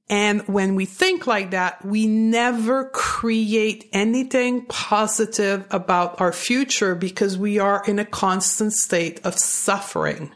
And 0.10 0.48
when 0.48 0.76
we 0.76 0.86
think 0.86 1.28
like 1.28 1.52
that, 1.52 1.86
we 1.86 2.08
never 2.08 2.90
create 2.90 3.90
anything 3.94 4.66
positive 4.66 5.66
about 5.72 6.20
our 6.20 6.34
future 6.34 6.96
because 6.96 7.38
we 7.38 7.60
are 7.60 7.84
in 7.88 8.00
a 8.00 8.06
constant 8.06 8.74
state 8.74 9.22
of 9.24 9.38
suffering. 9.38 10.32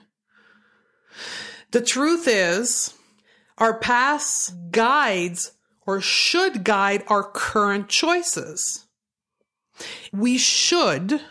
The 1.71 1.81
truth 1.81 2.27
is, 2.27 2.93
our 3.57 3.79
past 3.79 4.53
guides 4.71 5.51
or 5.85 6.01
should 6.01 6.63
guide 6.63 7.03
our 7.07 7.23
current 7.23 7.89
choices. 7.89 8.85
We 10.13 10.37
should 10.37 11.21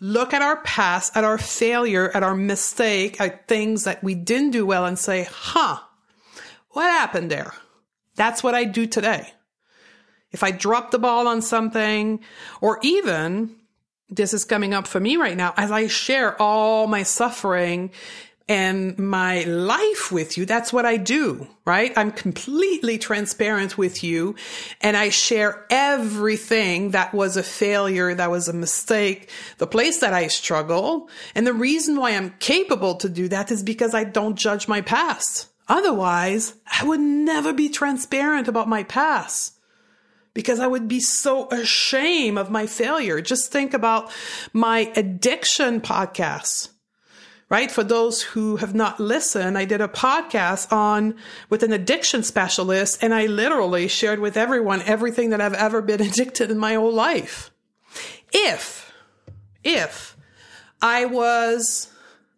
look 0.00 0.34
at 0.34 0.42
our 0.42 0.60
past, 0.62 1.16
at 1.16 1.22
our 1.22 1.38
failure, 1.38 2.10
at 2.14 2.24
our 2.24 2.34
mistake, 2.34 3.20
at 3.20 3.46
things 3.46 3.84
that 3.84 4.02
we 4.02 4.14
didn't 4.16 4.50
do 4.50 4.66
well 4.66 4.84
and 4.84 4.98
say, 4.98 5.28
huh, 5.30 5.78
what 6.72 6.90
happened 6.90 7.30
there? 7.30 7.52
That's 8.16 8.42
what 8.42 8.54
I 8.54 8.64
do 8.64 8.86
today. 8.86 9.32
If 10.30 10.42
I 10.42 10.50
drop 10.50 10.90
the 10.90 10.98
ball 10.98 11.28
on 11.28 11.42
something, 11.42 12.20
or 12.60 12.78
even 12.82 13.54
this 14.08 14.34
is 14.34 14.44
coming 14.44 14.74
up 14.74 14.86
for 14.86 15.00
me 15.00 15.16
right 15.16 15.36
now, 15.36 15.54
as 15.56 15.70
I 15.70 15.86
share 15.86 16.40
all 16.40 16.86
my 16.86 17.02
suffering 17.02 17.90
and 18.48 18.98
my 18.98 19.44
life 19.44 20.10
with 20.10 20.36
you, 20.36 20.46
that's 20.46 20.72
what 20.72 20.84
I 20.84 20.96
do, 20.96 21.46
right? 21.64 21.92
I'm 21.96 22.10
completely 22.10 22.98
transparent 22.98 23.78
with 23.78 24.02
you 24.02 24.34
and 24.80 24.96
I 24.96 25.10
share 25.10 25.64
everything 25.70 26.90
that 26.90 27.14
was 27.14 27.36
a 27.36 27.42
failure, 27.42 28.14
that 28.14 28.30
was 28.30 28.48
a 28.48 28.52
mistake, 28.52 29.30
the 29.58 29.66
place 29.66 30.00
that 30.00 30.12
I 30.12 30.26
struggle. 30.26 31.08
And 31.34 31.46
the 31.46 31.54
reason 31.54 31.96
why 31.96 32.10
I'm 32.10 32.34
capable 32.40 32.96
to 32.96 33.08
do 33.08 33.28
that 33.28 33.50
is 33.50 33.62
because 33.62 33.94
I 33.94 34.04
don't 34.04 34.36
judge 34.36 34.66
my 34.66 34.80
past. 34.80 35.51
Otherwise, 35.68 36.54
I 36.80 36.84
would 36.84 37.00
never 37.00 37.52
be 37.52 37.68
transparent 37.68 38.48
about 38.48 38.68
my 38.68 38.82
past 38.82 39.54
because 40.34 40.60
I 40.60 40.66
would 40.66 40.88
be 40.88 41.00
so 41.00 41.48
ashamed 41.50 42.38
of 42.38 42.50
my 42.50 42.66
failure. 42.66 43.20
Just 43.20 43.52
think 43.52 43.74
about 43.74 44.10
my 44.52 44.92
addiction 44.96 45.80
podcast, 45.80 46.70
right? 47.48 47.70
For 47.70 47.84
those 47.84 48.22
who 48.22 48.56
have 48.56 48.74
not 48.74 48.98
listened, 48.98 49.58
I 49.58 49.64
did 49.64 49.80
a 49.80 49.88
podcast 49.88 50.72
on 50.72 51.14
with 51.50 51.62
an 51.62 51.72
addiction 51.72 52.22
specialist 52.22 53.02
and 53.02 53.14
I 53.14 53.26
literally 53.26 53.88
shared 53.88 54.20
with 54.20 54.36
everyone 54.36 54.82
everything 54.82 55.30
that 55.30 55.40
I've 55.40 55.54
ever 55.54 55.82
been 55.82 56.00
addicted 56.08 56.50
in 56.50 56.58
my 56.58 56.74
whole 56.74 56.92
life. 56.92 57.50
If, 58.32 58.92
if 59.62 60.16
I 60.80 61.04
was 61.04 61.88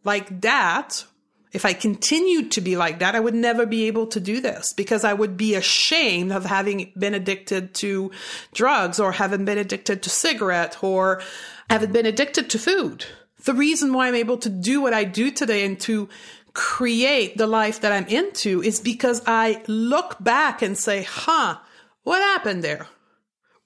like 0.02 0.40
that, 0.42 1.06
if 1.54 1.64
I 1.64 1.73
continued 1.73 2.50
to 2.52 2.61
be 2.61 2.76
like 2.76 2.99
that, 2.99 3.14
I 3.14 3.20
would 3.20 3.34
never 3.34 3.64
be 3.64 3.87
able 3.87 4.08
to 4.08 4.18
do 4.18 4.40
this 4.40 4.73
because 4.73 5.04
I 5.04 5.14
would 5.14 5.37
be 5.37 5.54
ashamed 5.54 6.32
of 6.32 6.44
having 6.44 6.92
been 6.99 7.14
addicted 7.14 7.75
to 7.75 8.11
drugs 8.52 8.99
or 8.99 9.12
having 9.12 9.44
been 9.44 9.56
addicted 9.56 10.02
to 10.02 10.11
cigarette 10.11 10.82
or 10.82 11.23
having 11.70 11.92
been 11.92 12.06
addicted 12.06 12.50
to 12.50 12.58
food. 12.58 13.06
The 13.44 13.54
reason 13.54 13.92
why 13.92 14.08
I'm 14.08 14.16
able 14.16 14.38
to 14.38 14.50
do 14.50 14.80
what 14.80 14.92
I 14.92 15.04
do 15.04 15.30
today 15.30 15.64
and 15.64 15.78
to 15.80 16.08
create 16.54 17.37
the 17.37 17.46
life 17.46 17.80
that 17.82 17.92
I'm 17.92 18.06
into 18.08 18.61
is 18.61 18.80
because 18.80 19.23
I 19.25 19.62
look 19.68 20.16
back 20.18 20.61
and 20.61 20.76
say, 20.76 21.04
huh, 21.04 21.58
what 22.02 22.20
happened 22.20 22.64
there? 22.64 22.88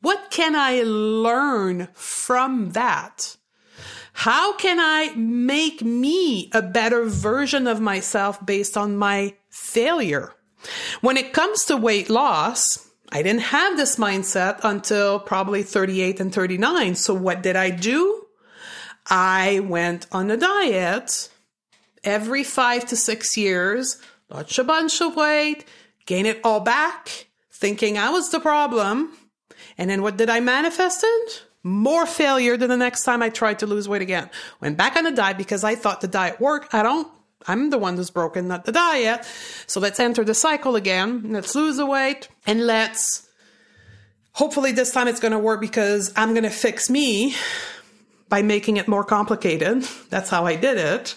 What 0.03 0.31
can 0.31 0.55
I 0.55 0.83
learn 0.83 1.89
from 1.95 2.73
that? 2.73 3.38
How 4.19 4.53
can 4.53 4.81
I 4.81 5.15
make 5.15 5.81
me 5.81 6.51
a 6.53 6.61
better 6.61 7.05
version 7.05 7.69
of 7.69 7.81
myself 7.81 8.45
based 8.45 8.77
on 8.77 8.97
my 8.97 9.37
failure? 9.49 10.35
When 11.03 11.17
it 11.17 11.33
comes 11.33 11.65
to 11.67 11.77
weight 11.77 12.11
loss, 12.11 12.85
I 13.13 13.23
didn't 13.23 13.43
have 13.43 13.77
this 13.77 13.95
mindset 13.95 14.59
until 14.65 15.21
probably 15.21 15.63
38 15.63 16.19
and 16.19 16.35
39. 16.35 16.97
So 16.97 17.15
what 17.15 17.45
did 17.45 17.55
I 17.55 17.71
do? 17.71 18.27
I 19.07 19.61
went 19.61 20.09
on 20.11 20.33
a 20.33 20.37
diet 20.37 21.29
every 22.03 22.43
five 22.43 22.87
to 22.87 22.97
six 22.97 23.37
years, 23.37 24.03
lost 24.31 24.59
a 24.59 24.65
bunch 24.65 25.01
of 25.01 25.15
weight, 25.15 25.65
gain 26.07 26.27
it 26.27 26.41
all 26.43 26.59
back, 26.59 27.29
thinking 27.53 27.97
I 27.97 28.11
was 28.11 28.31
the 28.31 28.41
problem. 28.41 29.17
And 29.79 29.89
then 29.89 30.03
what 30.03 30.17
did 30.17 30.29
I 30.29 30.41
manifest 30.41 31.05
it? 31.05 31.45
More 31.69 32.07
failure 32.07 32.57
than 32.57 32.69
the 32.69 32.77
next 32.77 33.05
time 33.05 33.23
I 33.23 33.29
tried 33.29 33.59
to 33.61 33.67
lose 33.67 33.89
weight 33.89 34.03
again. 34.03 34.31
Went 34.61 34.77
back 34.77 34.97
on 34.97 35.05
the 35.05 35.13
diet 35.13 35.39
because 35.39 35.65
I 35.65 35.75
thought 35.75 36.01
the 36.01 36.09
diet 36.09 36.41
worked. 36.41 36.75
I 36.75 36.83
don't. 36.83 37.09
I'm 37.47 37.71
the 37.71 37.79
one 37.79 37.97
who's 37.97 38.11
broken, 38.11 38.49
not 38.49 38.65
the 38.65 38.73
diet. 38.73 39.25
So 39.67 39.81
let's 39.81 40.01
enter 40.01 40.25
the 40.25 40.35
cycle 40.35 40.77
again. 40.77 41.33
Let's 41.33 41.55
lose 41.55 41.77
the 41.77 41.87
weight 41.87 42.29
and 42.47 42.67
let's 42.67 43.29
hopefully 44.33 44.73
this 44.73 44.93
time 44.93 45.09
it's 45.09 45.21
going 45.21 45.33
to 45.33 45.39
work 45.39 45.61
because 45.61 46.13
I'm 46.17 46.33
going 46.33 46.45
to 46.45 46.51
fix 46.51 46.91
me 46.91 47.35
by 48.29 48.43
making 48.43 48.77
it 48.77 48.89
more 48.89 49.05
complicated. 49.05 49.83
That's 50.11 50.31
how 50.31 50.47
I 50.47 50.57
did 50.57 50.79
it. 50.79 51.17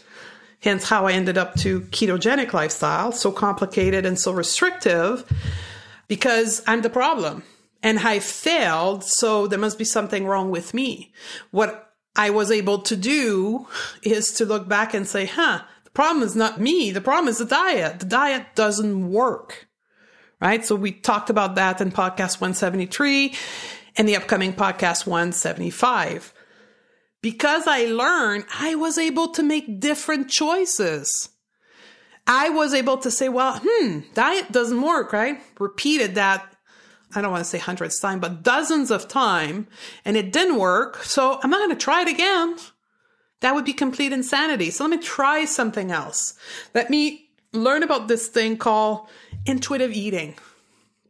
Hence 0.62 0.88
how 0.88 1.08
I 1.08 1.14
ended 1.14 1.38
up 1.38 1.56
to 1.56 1.82
ketogenic 1.82 2.54
lifestyle, 2.54 3.12
so 3.12 3.32
complicated 3.32 4.06
and 4.06 4.20
so 4.20 4.32
restrictive 4.32 5.26
because 6.08 6.62
I'm 6.68 6.82
the 6.82 6.90
problem 6.90 7.44
and 7.84 8.00
I 8.00 8.20
failed, 8.20 9.04
so 9.04 9.48
there 9.48 9.60
must 9.60 9.78
be 9.78 9.86
something 9.86 10.26
wrong 10.26 10.52
with 10.52 10.74
me. 10.74 11.14
What 11.52 11.94
I 12.16 12.30
was 12.30 12.52
able 12.52 12.80
to 12.80 12.96
do 12.96 13.68
is 14.04 14.34
to 14.34 14.46
look 14.46 14.68
back 14.68 14.94
and 14.94 15.08
say, 15.08 15.26
huh, 15.26 15.62
the 15.84 15.92
problem 15.92 16.24
is 16.24 16.36
not 16.36 16.60
me. 16.60 16.92
The 16.92 17.02
problem 17.02 17.28
is 17.28 17.40
the 17.40 17.46
diet. 17.46 18.00
The 18.00 18.06
diet 18.06 18.48
doesn't 18.56 19.10
work. 19.10 19.68
Right. 20.40 20.66
So 20.66 20.76
we 20.76 20.92
talked 20.92 21.30
about 21.30 21.56
that 21.56 21.82
in 21.82 21.92
podcast 21.92 22.42
173 22.42 23.36
and 23.96 24.08
the 24.08 24.16
upcoming 24.16 24.54
podcast 24.54 25.06
175. 25.06 26.34
Because 27.22 27.68
I 27.68 27.86
learned, 27.86 28.46
I 28.58 28.74
was 28.74 28.98
able 28.98 29.28
to 29.30 29.44
make 29.44 29.80
different 29.80 30.30
choices. 30.30 31.30
I 32.26 32.50
was 32.50 32.74
able 32.74 32.98
to 32.98 33.12
say, 33.12 33.30
well, 33.30 33.62
hmm, 33.64 34.00
diet 34.16 34.52
doesn't 34.52 34.82
work, 34.82 35.14
right? 35.14 35.40
Repeated 35.60 36.16
that 36.16 36.51
I 37.16 37.22
don't 37.22 37.32
want 37.32 37.44
to 37.44 37.50
say 37.50 37.58
hundreds 37.58 37.96
of 37.98 38.02
times, 38.02 38.22
but 38.22 38.44
dozens 38.44 38.92
of 38.92 39.08
times, 39.08 39.68
and 40.06 40.18
it 40.18 40.32
didn't 40.32 40.58
work. 40.58 41.04
So 41.04 41.40
I'm 41.42 41.50
not 41.50 41.60
going 41.60 41.72
to 41.72 41.76
try 41.76 42.02
it 42.02 42.08
again. 42.08 42.58
That 43.42 43.56
would 43.56 43.66
be 43.66 43.74
complete 43.74 44.14
insanity. 44.14 44.70
So 44.70 44.84
let 44.84 44.92
me 44.92 45.04
try 45.04 45.46
something 45.46 45.92
else. 45.92 46.36
Let 46.74 46.90
me 46.90 47.30
learn 47.54 47.84
about 47.84 48.08
this 48.08 48.28
thing 48.28 48.58
called 48.58 49.08
intuitive 49.46 49.92
eating. 49.92 50.36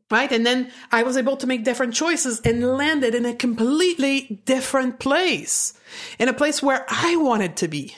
Right. 0.09 0.31
And 0.31 0.45
then 0.45 0.71
I 0.91 1.03
was 1.03 1.15
able 1.15 1.37
to 1.37 1.47
make 1.47 1.63
different 1.63 1.93
choices 1.93 2.41
and 2.41 2.75
landed 2.75 3.15
in 3.15 3.25
a 3.25 3.33
completely 3.33 4.41
different 4.45 4.99
place, 4.99 5.73
in 6.19 6.27
a 6.27 6.33
place 6.33 6.61
where 6.61 6.85
I 6.89 7.15
wanted 7.15 7.55
to 7.57 7.69
be, 7.69 7.95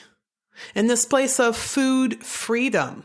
in 0.76 0.86
this 0.86 1.04
place 1.04 1.40
of 1.40 1.56
food 1.56 2.22
freedom 2.24 3.04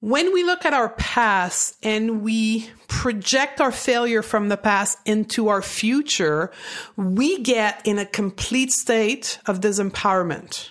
when 0.00 0.32
we 0.32 0.44
look 0.44 0.64
at 0.64 0.74
our 0.74 0.90
past 0.90 1.76
and 1.82 2.22
we 2.22 2.68
project 2.88 3.60
our 3.60 3.72
failure 3.72 4.22
from 4.22 4.48
the 4.48 4.56
past 4.56 4.98
into 5.04 5.48
our 5.48 5.62
future, 5.62 6.50
we 6.96 7.42
get 7.42 7.80
in 7.86 7.98
a 7.98 8.06
complete 8.06 8.70
state 8.70 9.38
of 9.46 9.60
disempowerment. 9.60 10.70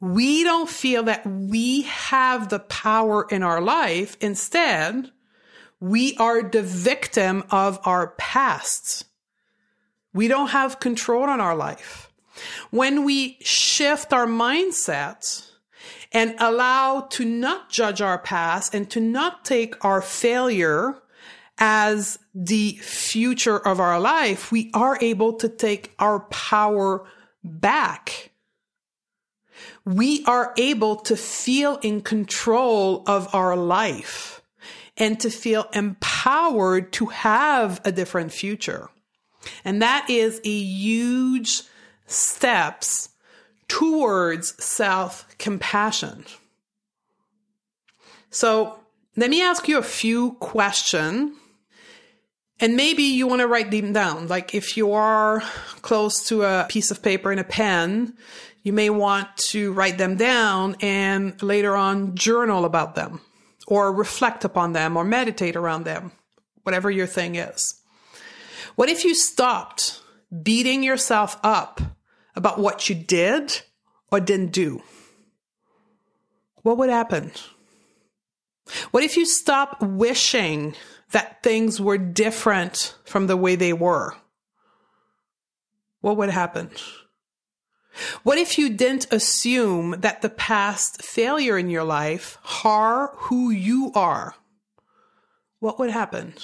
We 0.00 0.44
don't 0.44 0.68
feel 0.68 1.04
that 1.04 1.26
we 1.26 1.82
have 1.82 2.50
the 2.50 2.58
power 2.58 3.26
in 3.30 3.42
our 3.42 3.62
life. 3.62 4.16
Instead, 4.20 5.10
we 5.80 6.16
are 6.18 6.42
the 6.42 6.62
victim 6.62 7.44
of 7.50 7.78
our 7.84 8.08
past. 8.18 9.04
We 10.12 10.28
don't 10.28 10.48
have 10.48 10.80
control 10.80 11.24
on 11.24 11.40
our 11.40 11.56
life. 11.56 12.10
When 12.70 13.04
we 13.04 13.38
shift 13.40 14.12
our 14.12 14.26
mindset, 14.26 15.45
and 16.16 16.34
allow 16.38 17.02
to 17.10 17.26
not 17.26 17.68
judge 17.68 18.00
our 18.00 18.16
past 18.16 18.74
and 18.74 18.88
to 18.88 18.98
not 18.98 19.44
take 19.44 19.84
our 19.84 20.00
failure 20.00 20.96
as 21.58 22.18
the 22.34 22.72
future 22.80 23.58
of 23.58 23.80
our 23.80 24.00
life, 24.00 24.50
we 24.50 24.70
are 24.72 24.96
able 25.02 25.34
to 25.34 25.46
take 25.46 25.94
our 25.98 26.20
power 26.20 27.06
back. 27.44 28.30
We 29.84 30.24
are 30.24 30.54
able 30.56 30.96
to 30.96 31.16
feel 31.18 31.76
in 31.82 32.00
control 32.00 33.04
of 33.06 33.34
our 33.34 33.54
life 33.54 34.40
and 34.96 35.20
to 35.20 35.28
feel 35.28 35.68
empowered 35.74 36.94
to 36.94 37.06
have 37.06 37.82
a 37.84 37.92
different 37.92 38.32
future. 38.32 38.88
And 39.66 39.82
that 39.82 40.08
is 40.08 40.40
a 40.42 40.48
huge 40.48 41.62
steps 42.06 43.10
towards 43.68 44.62
self 44.62 45.26
compassion. 45.38 46.24
So 48.30 48.78
let 49.16 49.30
me 49.30 49.42
ask 49.42 49.66
you 49.68 49.78
a 49.78 49.82
few 49.82 50.32
questions. 50.34 51.32
And 52.58 52.74
maybe 52.74 53.02
you 53.02 53.26
want 53.26 53.40
to 53.40 53.46
write 53.46 53.70
them 53.70 53.92
down. 53.92 54.28
Like 54.28 54.54
if 54.54 54.78
you 54.78 54.92
are 54.92 55.42
close 55.82 56.26
to 56.28 56.42
a 56.42 56.66
piece 56.70 56.90
of 56.90 57.02
paper 57.02 57.30
and 57.30 57.38
a 57.38 57.44
pen, 57.44 58.14
you 58.62 58.72
may 58.72 58.88
want 58.88 59.28
to 59.36 59.72
write 59.74 59.98
them 59.98 60.16
down 60.16 60.74
and 60.80 61.40
later 61.42 61.76
on 61.76 62.14
journal 62.14 62.64
about 62.64 62.94
them 62.94 63.20
or 63.66 63.92
reflect 63.92 64.44
upon 64.44 64.72
them 64.72 64.96
or 64.96 65.04
meditate 65.04 65.54
around 65.54 65.84
them, 65.84 66.12
whatever 66.62 66.90
your 66.90 67.06
thing 67.06 67.36
is. 67.36 67.74
What 68.74 68.88
if 68.88 69.04
you 69.04 69.14
stopped 69.14 70.00
beating 70.42 70.82
yourself 70.82 71.38
up 71.42 71.80
about 72.36 72.58
what 72.58 72.88
you 72.88 72.94
did 72.94 73.60
or 74.12 74.20
didn't 74.20 74.52
do, 74.52 74.82
what 76.62 76.78
would 76.78 76.90
happen? 76.90 77.32
What 78.90 79.02
if 79.02 79.16
you 79.16 79.26
stop 79.26 79.80
wishing 79.80 80.74
that 81.12 81.42
things 81.42 81.80
were 81.80 81.98
different 81.98 82.96
from 83.04 83.26
the 83.26 83.36
way 83.36 83.56
they 83.56 83.72
were? 83.72 84.14
What 86.00 86.16
would 86.16 86.30
happen? 86.30 86.70
What 88.22 88.38
if 88.38 88.58
you 88.58 88.70
didn't 88.70 89.06
assume 89.10 89.96
that 90.00 90.20
the 90.22 90.28
past 90.28 91.02
failure 91.02 91.56
in 91.56 91.70
your 91.70 91.84
life 91.84 92.38
are 92.64 93.12
who 93.14 93.50
you 93.50 93.92
are? 93.94 94.34
What 95.60 95.78
would 95.78 95.90
happen? 95.90 96.34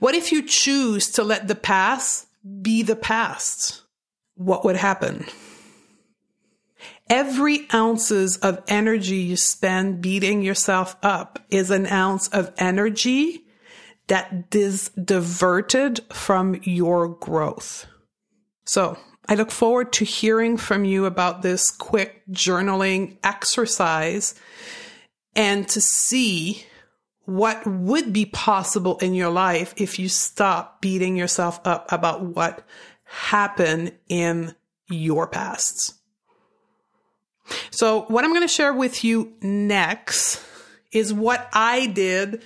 What 0.00 0.14
if 0.14 0.32
you 0.32 0.42
choose 0.42 1.10
to 1.12 1.22
let 1.22 1.46
the 1.46 1.54
past 1.54 2.26
be 2.62 2.82
the 2.82 2.96
past? 2.96 3.82
What 4.40 4.64
would 4.64 4.76
happen? 4.76 5.26
Every 7.10 7.68
ounces 7.74 8.38
of 8.38 8.62
energy 8.68 9.16
you 9.16 9.36
spend 9.36 10.00
beating 10.00 10.40
yourself 10.40 10.96
up 11.02 11.44
is 11.50 11.70
an 11.70 11.86
ounce 11.86 12.28
of 12.28 12.50
energy 12.56 13.44
that 14.06 14.46
is 14.52 14.88
diverted 14.90 16.00
from 16.10 16.58
your 16.62 17.08
growth. 17.08 17.84
So 18.64 18.96
I 19.28 19.34
look 19.34 19.50
forward 19.50 19.92
to 19.94 20.06
hearing 20.06 20.56
from 20.56 20.86
you 20.86 21.04
about 21.04 21.42
this 21.42 21.70
quick 21.70 22.22
journaling 22.30 23.18
exercise 23.22 24.34
and 25.36 25.68
to 25.68 25.82
see 25.82 26.64
what 27.26 27.64
would 27.66 28.12
be 28.12 28.24
possible 28.24 28.96
in 28.98 29.12
your 29.12 29.30
life 29.30 29.74
if 29.76 29.98
you 29.98 30.08
stop 30.08 30.80
beating 30.80 31.16
yourself 31.16 31.60
up 31.64 31.92
about 31.92 32.22
what 32.22 32.64
happen 33.10 33.90
in 34.08 34.54
your 34.88 35.26
past. 35.26 35.94
So, 37.70 38.02
what 38.02 38.24
I'm 38.24 38.30
going 38.30 38.42
to 38.42 38.48
share 38.48 38.72
with 38.72 39.02
you 39.02 39.32
next 39.42 40.40
is 40.92 41.12
what 41.12 41.48
I 41.52 41.86
did 41.86 42.42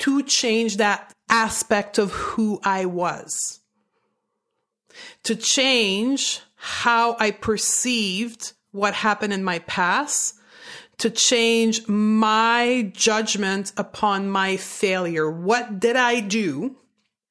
to 0.00 0.22
change 0.22 0.76
that 0.76 1.14
aspect 1.28 1.98
of 1.98 2.12
who 2.12 2.60
I 2.64 2.86
was. 2.86 3.60
To 5.24 5.36
change 5.36 6.40
how 6.56 7.16
I 7.20 7.30
perceived 7.30 8.52
what 8.72 8.94
happened 8.94 9.32
in 9.32 9.44
my 9.44 9.60
past 9.60 10.38
to 10.98 11.10
change 11.10 11.86
my 11.88 12.90
judgment 12.94 13.72
upon 13.76 14.28
my 14.28 14.56
failure. 14.56 15.30
What 15.30 15.80
did 15.80 15.96
I 15.96 16.20
do 16.20 16.76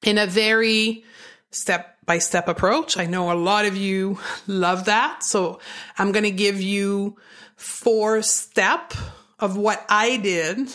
in 0.04 0.18
a 0.18 0.26
very 0.26 1.04
step 1.52 1.97
by 2.08 2.18
step 2.18 2.48
approach? 2.48 2.98
I 2.98 3.06
know 3.06 3.32
a 3.32 3.38
lot 3.38 3.66
of 3.66 3.78
you 3.78 4.18
love 4.48 4.86
that. 4.86 5.24
So 5.24 5.60
I'm 6.00 6.12
going 6.12 6.24
to 6.24 6.32
give 6.32 6.60
you 6.60 7.18
four 7.56 8.24
step 8.24 8.96
of 9.40 9.56
what 9.56 9.86
I 9.88 10.18
did 10.18 10.74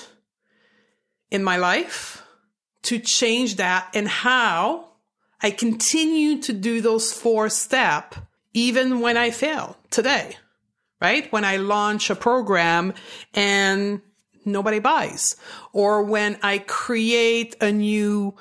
in 1.33 1.43
my 1.43 1.57
life 1.57 2.23
to 2.83 3.01
change 3.01 3.57
that 3.57 3.89
and 3.95 4.07
how 4.07 4.91
I 5.41 5.51
continue 5.51 6.41
to 6.43 6.53
do 6.53 6.81
those 6.81 7.13
four 7.13 7.49
step 7.49 8.15
even 8.55 9.01
when 9.01 9.17
I 9.17 9.31
fail 9.31 9.77
today 9.91 10.37
right? 11.03 11.31
When 11.33 11.45
I 11.45 11.57
launch 11.57 12.11
a 12.11 12.15
program 12.15 12.95
and 13.35 14.01
nobody 14.45 14.79
buys, 14.79 15.35
or 15.73 16.05
when 16.05 16.39
I 16.43 16.59
create 16.59 17.57
a 17.61 17.73
new 17.73 18.37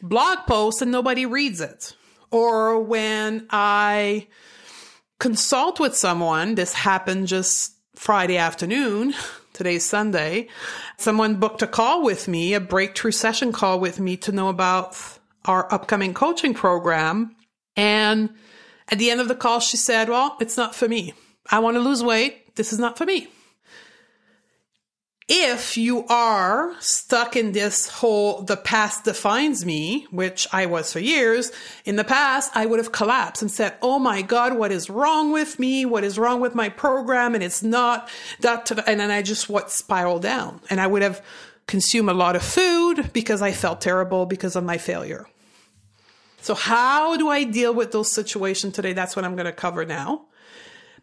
blog 0.00 0.46
post 0.46 0.80
and 0.80 0.92
nobody 0.92 1.26
reads 1.26 1.60
it, 1.60 1.96
or 2.30 2.80
when 2.80 3.46
I 3.50 4.26
consult 5.18 5.80
with 5.80 5.96
someone. 5.96 6.54
This 6.54 6.72
happened 6.72 7.26
just 7.26 7.74
Friday 7.94 8.36
afternoon. 8.36 9.14
Today's 9.52 9.84
Sunday. 9.84 10.48
Someone 10.98 11.36
booked 11.36 11.62
a 11.62 11.66
call 11.66 12.04
with 12.04 12.28
me, 12.28 12.54
a 12.54 12.60
breakthrough 12.60 13.10
session 13.10 13.50
call 13.50 13.80
with 13.80 13.98
me 13.98 14.16
to 14.18 14.30
know 14.30 14.48
about 14.48 14.96
our 15.46 15.72
upcoming 15.72 16.14
coaching 16.14 16.54
program. 16.54 17.34
And 17.74 18.30
at 18.88 18.98
the 18.98 19.10
end 19.10 19.20
of 19.20 19.26
the 19.26 19.34
call, 19.34 19.58
she 19.58 19.76
said, 19.76 20.08
well, 20.08 20.36
it's 20.40 20.56
not 20.56 20.76
for 20.76 20.88
me. 20.88 21.12
I 21.50 21.58
want 21.58 21.74
to 21.74 21.80
lose 21.80 22.04
weight. 22.04 22.54
This 22.54 22.72
is 22.72 22.78
not 22.78 22.96
for 22.96 23.04
me. 23.04 23.28
If 25.30 25.76
you 25.76 26.06
are 26.06 26.74
stuck 26.80 27.36
in 27.36 27.52
this 27.52 27.86
whole, 27.86 28.40
the 28.40 28.56
past 28.56 29.04
defines 29.04 29.66
me, 29.66 30.06
which 30.10 30.48
I 30.52 30.64
was 30.64 30.90
for 30.90 31.00
years, 31.00 31.52
in 31.84 31.96
the 31.96 32.04
past, 32.04 32.50
I 32.54 32.64
would 32.64 32.78
have 32.78 32.92
collapsed 32.92 33.42
and 33.42 33.50
said, 33.50 33.74
Oh 33.82 33.98
my 33.98 34.22
God, 34.22 34.56
what 34.56 34.72
is 34.72 34.88
wrong 34.88 35.30
with 35.30 35.58
me? 35.58 35.84
What 35.84 36.02
is 36.02 36.18
wrong 36.18 36.40
with 36.40 36.54
my 36.54 36.70
program? 36.70 37.34
And 37.34 37.44
it's 37.44 37.62
not 37.62 38.08
that, 38.40 38.70
and 38.86 38.98
then 38.98 39.10
I 39.10 39.20
just 39.20 39.50
what 39.50 39.70
spiral 39.70 40.18
down 40.18 40.62
and 40.70 40.80
I 40.80 40.86
would 40.86 41.02
have 41.02 41.22
consumed 41.66 42.08
a 42.08 42.14
lot 42.14 42.34
of 42.34 42.42
food 42.42 43.12
because 43.12 43.42
I 43.42 43.52
felt 43.52 43.82
terrible 43.82 44.24
because 44.24 44.56
of 44.56 44.64
my 44.64 44.78
failure. 44.78 45.26
So 46.40 46.54
how 46.54 47.18
do 47.18 47.28
I 47.28 47.44
deal 47.44 47.74
with 47.74 47.92
those 47.92 48.10
situations 48.10 48.72
today? 48.72 48.94
That's 48.94 49.14
what 49.14 49.26
I'm 49.26 49.34
going 49.34 49.44
to 49.44 49.52
cover 49.52 49.84
now. 49.84 50.24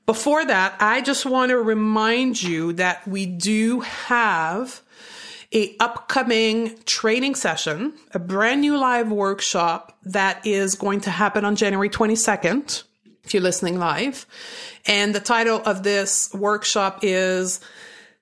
Before 0.05 0.45
that, 0.45 0.75
I 0.79 1.01
just 1.01 1.25
want 1.25 1.49
to 1.49 1.57
remind 1.57 2.41
you 2.41 2.73
that 2.73 3.07
we 3.07 3.25
do 3.25 3.79
have 3.79 4.81
a 5.51 5.75
upcoming 5.79 6.77
training 6.85 7.33
session, 7.33 7.93
a 8.13 8.19
brand 8.19 8.61
new 8.61 8.77
live 8.77 9.11
workshop 9.11 9.97
that 10.03 10.45
is 10.45 10.75
going 10.75 11.01
to 11.01 11.09
happen 11.09 11.43
on 11.43 11.55
January 11.55 11.89
22nd, 11.89 12.83
if 13.23 13.33
you're 13.33 13.41
listening 13.41 13.79
live. 13.79 14.27
And 14.85 15.15
the 15.15 15.19
title 15.19 15.61
of 15.65 15.81
this 15.81 16.31
workshop 16.35 16.99
is 17.01 17.59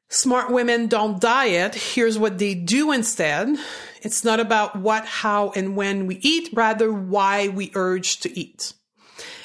Smart 0.08 0.52
Women 0.52 0.88
Don't 0.88 1.20
Diet. 1.20 1.76
Here's 1.76 2.18
what 2.18 2.38
they 2.38 2.54
do 2.54 2.94
instead. 2.94 3.58
It's 4.04 4.24
not 4.24 4.40
about 4.40 4.78
what, 4.78 5.06
how, 5.06 5.52
and 5.52 5.76
when 5.76 6.08
we 6.08 6.16
eat, 6.22 6.50
rather 6.54 6.94
why 6.94 7.50
we 7.50 7.72
urge 7.76 8.22
to 8.22 8.40
eat. 8.40 8.74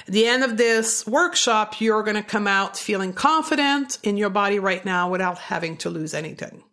The 0.08 0.26
end 0.26 0.42
of 0.42 0.56
this 0.56 1.06
workshop, 1.06 1.82
you're 1.82 2.02
going 2.02 2.16
to 2.16 2.22
come 2.22 2.46
out 2.46 2.78
feeling 2.78 3.12
confident 3.12 3.98
in 4.02 4.16
your 4.16 4.30
body 4.30 4.58
right 4.58 4.82
now 4.82 5.10
without 5.10 5.38
having 5.38 5.76
to 5.78 5.90
lose 5.90 6.14
anything. 6.14 6.64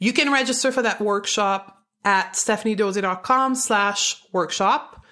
You 0.00 0.12
can 0.12 0.32
register 0.32 0.72
for 0.72 0.82
that 0.82 1.00
workshop 1.00 1.84
at 2.04 2.32
stephaniedodier.com 2.32 3.54
slash 3.54 4.20
workshop. 4.32 5.04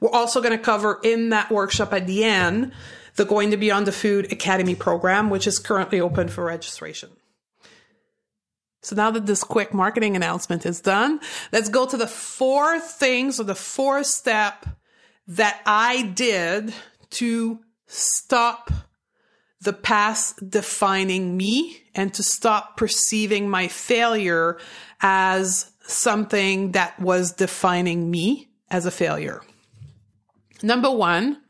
We're 0.00 0.10
also 0.10 0.40
going 0.40 0.56
to 0.56 0.64
cover 0.64 0.98
in 1.02 1.28
that 1.28 1.50
workshop 1.50 1.92
at 1.92 2.06
the 2.06 2.24
end 2.24 2.72
the 3.16 3.26
Going 3.26 3.50
to 3.50 3.58
Beyond 3.58 3.86
the 3.86 3.92
Food 3.92 4.32
Academy 4.32 4.74
program, 4.74 5.28
which 5.28 5.46
is 5.46 5.58
currently 5.58 6.00
open 6.00 6.28
for 6.28 6.44
registration. 6.44 7.10
So 8.82 8.96
now 8.96 9.10
that 9.10 9.26
this 9.26 9.44
quick 9.44 9.74
marketing 9.74 10.16
announcement 10.16 10.64
is 10.64 10.80
done, 10.80 11.20
let's 11.52 11.68
go 11.68 11.84
to 11.84 11.98
the 11.98 12.06
four 12.06 12.80
things 12.80 13.38
or 13.38 13.44
the 13.44 13.54
four 13.54 14.04
step 14.04 14.64
that 15.26 15.60
I 15.66 16.02
did 16.02 16.72
to 17.10 17.60
stop 17.86 18.70
the 19.60 19.72
past 19.72 20.48
defining 20.48 21.36
me 21.36 21.82
and 21.94 22.14
to 22.14 22.22
stop 22.22 22.76
perceiving 22.76 23.48
my 23.48 23.68
failure 23.68 24.58
as 25.00 25.70
something 25.82 26.72
that 26.72 26.98
was 26.98 27.32
defining 27.32 28.10
me 28.10 28.48
as 28.70 28.86
a 28.86 28.90
failure. 28.90 29.42
Number 30.62 30.90
one, 30.90 31.40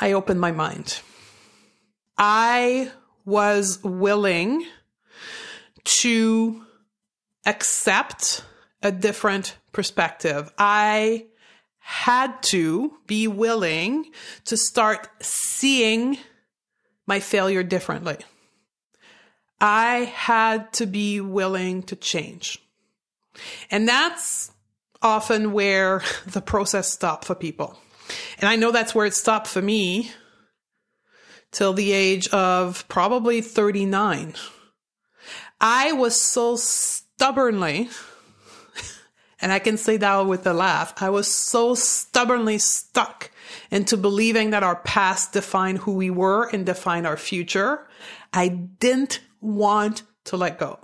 I 0.00 0.12
opened 0.12 0.40
my 0.40 0.52
mind. 0.52 1.00
I 2.16 2.90
was 3.24 3.82
willing 3.84 4.64
to 5.84 6.64
accept 7.46 8.44
a 8.82 8.90
different 8.90 9.56
perspective. 9.72 10.52
I 10.58 11.26
had 11.90 12.42
to 12.42 12.92
be 13.06 13.26
willing 13.26 14.04
to 14.44 14.58
start 14.58 15.08
seeing 15.22 16.18
my 17.06 17.18
failure 17.18 17.62
differently. 17.62 18.18
I 19.58 20.00
had 20.14 20.70
to 20.74 20.84
be 20.84 21.22
willing 21.22 21.82
to 21.84 21.96
change. 21.96 22.58
And 23.70 23.88
that's 23.88 24.52
often 25.00 25.52
where 25.52 26.02
the 26.26 26.42
process 26.42 26.92
stopped 26.92 27.24
for 27.24 27.34
people. 27.34 27.78
And 28.38 28.50
I 28.50 28.56
know 28.56 28.70
that's 28.70 28.94
where 28.94 29.06
it 29.06 29.14
stopped 29.14 29.46
for 29.46 29.62
me 29.62 30.12
till 31.52 31.72
the 31.72 31.92
age 31.92 32.28
of 32.28 32.86
probably 32.88 33.40
39. 33.40 34.34
I 35.58 35.92
was 35.92 36.20
so 36.20 36.56
stubbornly 36.56 37.88
and 39.40 39.52
I 39.52 39.58
can 39.58 39.76
say 39.76 39.96
that 39.98 40.26
with 40.26 40.46
a 40.46 40.52
laugh. 40.52 40.94
I 41.00 41.10
was 41.10 41.32
so 41.32 41.74
stubbornly 41.74 42.58
stuck 42.58 43.30
into 43.70 43.96
believing 43.96 44.50
that 44.50 44.62
our 44.62 44.76
past 44.76 45.32
defined 45.32 45.78
who 45.78 45.92
we 45.92 46.10
were 46.10 46.48
and 46.48 46.66
defined 46.66 47.06
our 47.06 47.16
future. 47.16 47.86
I 48.32 48.48
didn't 48.48 49.20
want 49.40 50.02
to 50.24 50.36
let 50.36 50.58
go. 50.58 50.80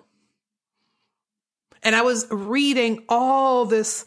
And 1.82 1.94
I 1.94 2.02
was 2.02 2.26
reading 2.30 3.04
all 3.08 3.66
this 3.66 4.04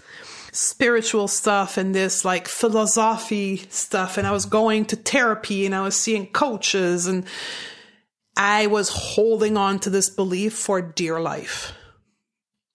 spiritual 0.51 1.27
stuff 1.27 1.77
and 1.77 1.93
this 1.93 2.25
like 2.25 2.47
philosophy 2.47 3.57
stuff. 3.69 4.17
And 4.17 4.25
I 4.25 4.31
was 4.31 4.45
going 4.45 4.85
to 4.85 4.95
therapy 4.95 5.65
and 5.65 5.75
I 5.75 5.81
was 5.81 5.95
seeing 5.95 6.27
coaches 6.27 7.05
and 7.05 7.25
I 8.35 8.67
was 8.67 8.89
holding 8.89 9.57
on 9.57 9.79
to 9.79 9.89
this 9.89 10.09
belief 10.09 10.53
for 10.53 10.81
dear 10.81 11.19
life. 11.19 11.73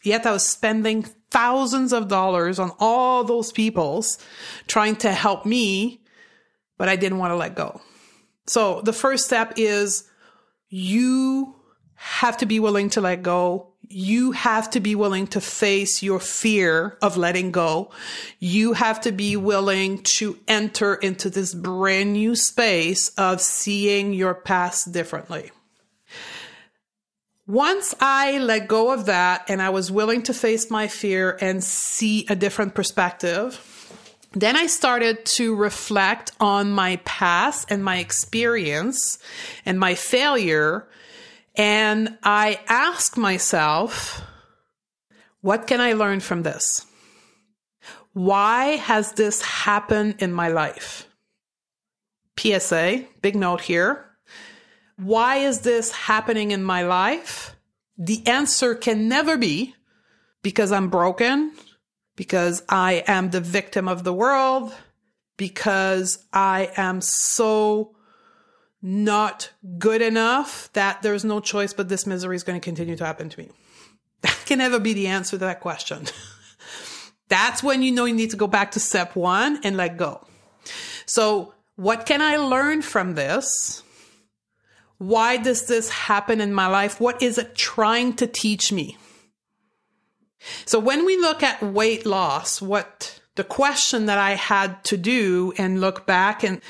Yet 0.02 0.26
I 0.26 0.32
was 0.32 0.44
spending 0.46 1.04
thousands 1.30 1.92
of 1.92 2.08
dollars 2.08 2.58
on 2.58 2.72
all 2.78 3.24
those 3.24 3.52
peoples 3.52 4.18
trying 4.66 4.96
to 4.96 5.12
help 5.12 5.46
me, 5.46 6.02
but 6.76 6.88
I 6.88 6.96
didn't 6.96 7.18
want 7.18 7.30
to 7.30 7.36
let 7.36 7.54
go. 7.54 7.80
So 8.46 8.80
the 8.82 8.92
first 8.92 9.24
step 9.24 9.54
is 9.56 10.04
you 10.68 11.54
have 11.94 12.36
to 12.38 12.46
be 12.46 12.58
willing 12.58 12.90
to 12.90 13.00
let 13.00 13.22
go. 13.22 13.68
You 13.88 14.32
have 14.32 14.70
to 14.70 14.80
be 14.80 14.94
willing 14.94 15.26
to 15.28 15.40
face 15.40 16.02
your 16.02 16.18
fear 16.18 16.96
of 17.00 17.16
letting 17.16 17.52
go. 17.52 17.90
You 18.40 18.72
have 18.72 19.00
to 19.02 19.12
be 19.12 19.36
willing 19.36 20.02
to 20.16 20.38
enter 20.48 20.94
into 20.94 21.30
this 21.30 21.54
brand 21.54 22.14
new 22.14 22.34
space 22.34 23.10
of 23.10 23.40
seeing 23.40 24.14
your 24.14 24.34
past 24.34 24.92
differently. 24.92 25.50
Once 27.46 27.94
I 28.00 28.38
let 28.38 28.68
go 28.68 28.92
of 28.92 29.06
that 29.06 29.44
and 29.48 29.60
I 29.60 29.70
was 29.70 29.90
willing 29.90 30.22
to 30.24 30.34
face 30.34 30.70
my 30.70 30.86
fear 30.86 31.36
and 31.40 31.62
see 31.62 32.24
a 32.28 32.36
different 32.36 32.74
perspective, 32.74 33.60
then 34.32 34.56
I 34.56 34.66
started 34.66 35.24
to 35.26 35.54
reflect 35.54 36.32
on 36.38 36.70
my 36.70 36.96
past 37.04 37.70
and 37.70 37.84
my 37.84 37.98
experience 37.98 39.18
and 39.66 39.78
my 39.78 39.94
failure. 39.94 40.88
And 41.56 42.16
I 42.22 42.60
asked 42.68 43.18
myself, 43.18 44.22
what 45.40 45.66
can 45.66 45.80
I 45.80 45.94
learn 45.94 46.20
from 46.20 46.44
this? 46.44 46.86
Why 48.12 48.76
has 48.76 49.12
this 49.12 49.42
happened 49.42 50.16
in 50.20 50.32
my 50.32 50.48
life? 50.48 51.08
PSA, 52.38 53.04
big 53.20 53.34
note 53.34 53.62
here. 53.62 54.11
Why 55.02 55.36
is 55.38 55.60
this 55.60 55.90
happening 55.90 56.52
in 56.52 56.62
my 56.62 56.82
life? 56.82 57.56
The 57.98 58.24
answer 58.26 58.74
can 58.74 59.08
never 59.08 59.36
be 59.36 59.74
because 60.42 60.70
I'm 60.70 60.90
broken, 60.90 61.52
because 62.16 62.62
I 62.68 63.02
am 63.06 63.30
the 63.30 63.40
victim 63.40 63.88
of 63.88 64.04
the 64.04 64.12
world, 64.12 64.72
because 65.36 66.24
I 66.32 66.70
am 66.76 67.00
so 67.00 67.96
not 68.80 69.50
good 69.78 70.02
enough 70.02 70.72
that 70.72 71.02
there's 71.02 71.24
no 71.24 71.40
choice 71.40 71.72
but 71.72 71.88
this 71.88 72.06
misery 72.06 72.36
is 72.36 72.42
going 72.44 72.60
to 72.60 72.64
continue 72.64 72.96
to 72.96 73.04
happen 73.04 73.28
to 73.28 73.38
me. 73.40 73.48
That 74.22 74.38
can 74.46 74.58
never 74.58 74.78
be 74.78 74.92
the 74.92 75.08
answer 75.08 75.32
to 75.32 75.38
that 75.38 75.58
question. 75.58 76.06
That's 77.28 77.60
when 77.60 77.82
you 77.82 77.90
know 77.90 78.04
you 78.04 78.14
need 78.14 78.30
to 78.30 78.36
go 78.36 78.46
back 78.46 78.70
to 78.72 78.80
step 78.80 79.16
one 79.16 79.58
and 79.64 79.76
let 79.76 79.96
go. 79.96 80.24
So, 81.06 81.54
what 81.74 82.06
can 82.06 82.22
I 82.22 82.36
learn 82.36 82.82
from 82.82 83.14
this? 83.14 83.82
Why 85.02 85.36
does 85.36 85.66
this 85.66 85.90
happen 85.90 86.40
in 86.40 86.54
my 86.54 86.68
life? 86.68 87.00
What 87.00 87.20
is 87.20 87.36
it 87.36 87.56
trying 87.56 88.14
to 88.14 88.28
teach 88.28 88.70
me? 88.70 88.96
So, 90.64 90.78
when 90.78 91.04
we 91.04 91.16
look 91.16 91.42
at 91.42 91.60
weight 91.60 92.06
loss, 92.06 92.62
what 92.62 93.20
the 93.34 93.42
question 93.42 94.06
that 94.06 94.18
I 94.18 94.36
had 94.36 94.84
to 94.84 94.96
do 94.96 95.52
and 95.58 95.80
look 95.80 96.06
back 96.06 96.44
and 96.44 96.60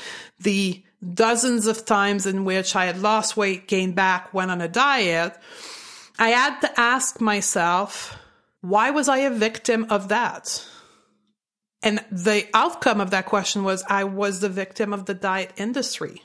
the 0.41 0.83
dozens 1.13 1.67
of 1.67 1.85
times 1.85 2.25
in 2.25 2.47
which 2.47 2.75
I 2.75 2.87
had 2.87 3.03
lost 3.03 3.37
weight, 3.37 3.69
gained 3.69 3.97
back, 3.97 4.33
went 4.33 4.51
on 4.51 4.63
a 4.63 4.69
diet, 4.69 5.37
I 6.19 6.31
had 6.31 6.59
to 6.61 6.81
ask 6.81 7.21
myself, 7.21 8.17
why 8.63 8.93
was 8.93 9.11
I 9.11 9.19
a 9.19 9.31
victim 9.31 9.85
of 9.91 10.09
that? 10.09 10.67
And 11.83 12.03
the 12.11 12.47
outcome 12.55 12.99
of 12.99 13.11
that 13.11 13.27
question 13.27 13.63
was 13.63 13.85
I 13.91 14.05
was 14.05 14.41
the 14.41 14.49
victim 14.49 14.95
of 14.95 15.05
the 15.05 15.15
diet 15.15 15.53
industry. 15.59 16.23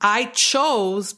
I 0.00 0.26
chose 0.34 1.14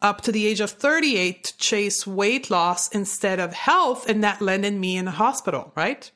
up 0.00 0.20
to 0.22 0.32
the 0.32 0.46
age 0.46 0.60
of 0.60 0.70
38 0.70 1.44
to 1.44 1.58
chase 1.58 2.06
weight 2.06 2.50
loss 2.50 2.88
instead 2.88 3.40
of 3.40 3.52
health, 3.54 4.08
and 4.08 4.22
that 4.22 4.42
landed 4.42 4.74
me 4.74 4.96
in 4.96 5.08
a 5.08 5.12
hospital, 5.12 5.72
right? 5.74 6.10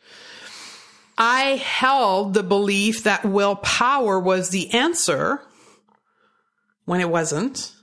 I 1.17 1.57
held 1.57 2.35
the 2.35 2.43
belief 2.43 3.03
that 3.05 3.25
willpower 3.25 4.21
was 4.21 4.51
the 4.51 4.73
answer 4.73 5.43
when 6.85 7.01
it 7.01 7.11
wasn't. 7.11 7.75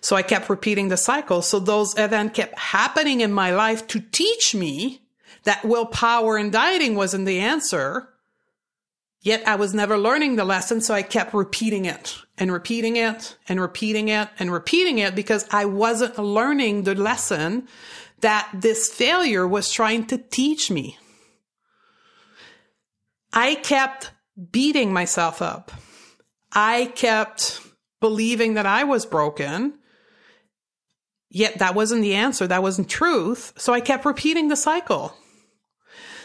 So 0.00 0.16
I 0.16 0.22
kept 0.22 0.50
repeating 0.50 0.88
the 0.88 0.96
cycle. 0.96 1.42
So 1.42 1.60
those 1.60 1.96
events 1.98 2.36
kept 2.36 2.58
happening 2.58 3.20
in 3.20 3.32
my 3.32 3.54
life 3.54 3.86
to 3.88 4.00
teach 4.00 4.54
me 4.54 5.02
that 5.44 5.64
willpower 5.64 6.36
and 6.36 6.52
dieting 6.52 6.94
wasn't 6.94 7.26
the 7.26 7.38
answer. 7.38 8.08
Yet 9.20 9.46
I 9.46 9.56
was 9.56 9.74
never 9.74 9.98
learning 9.98 10.36
the 10.36 10.44
lesson. 10.44 10.80
So 10.80 10.94
I 10.94 11.02
kept 11.02 11.34
repeating 11.34 11.84
it 11.84 12.16
and 12.36 12.52
repeating 12.52 12.96
it 12.96 13.36
and 13.48 13.60
repeating 13.60 14.08
it 14.08 14.28
and 14.38 14.52
repeating 14.52 14.98
it 14.98 15.14
because 15.14 15.46
I 15.50 15.64
wasn't 15.64 16.18
learning 16.18 16.84
the 16.84 16.94
lesson 16.94 17.66
that 18.20 18.48
this 18.54 18.92
failure 18.92 19.46
was 19.46 19.72
trying 19.72 20.06
to 20.06 20.18
teach 20.18 20.70
me. 20.70 20.98
I 23.32 23.56
kept 23.56 24.12
beating 24.50 24.92
myself 24.92 25.42
up. 25.42 25.72
I 26.52 26.86
kept 26.94 27.60
believing 28.00 28.54
that 28.54 28.66
I 28.66 28.84
was 28.84 29.04
broken. 29.04 29.74
Yet 31.30 31.58
that 31.58 31.74
wasn't 31.74 32.02
the 32.02 32.14
answer. 32.14 32.46
That 32.46 32.62
wasn't 32.62 32.88
truth. 32.88 33.52
So 33.58 33.72
I 33.72 33.80
kept 33.80 34.04
repeating 34.04 34.48
the 34.48 34.56
cycle. 34.56 35.14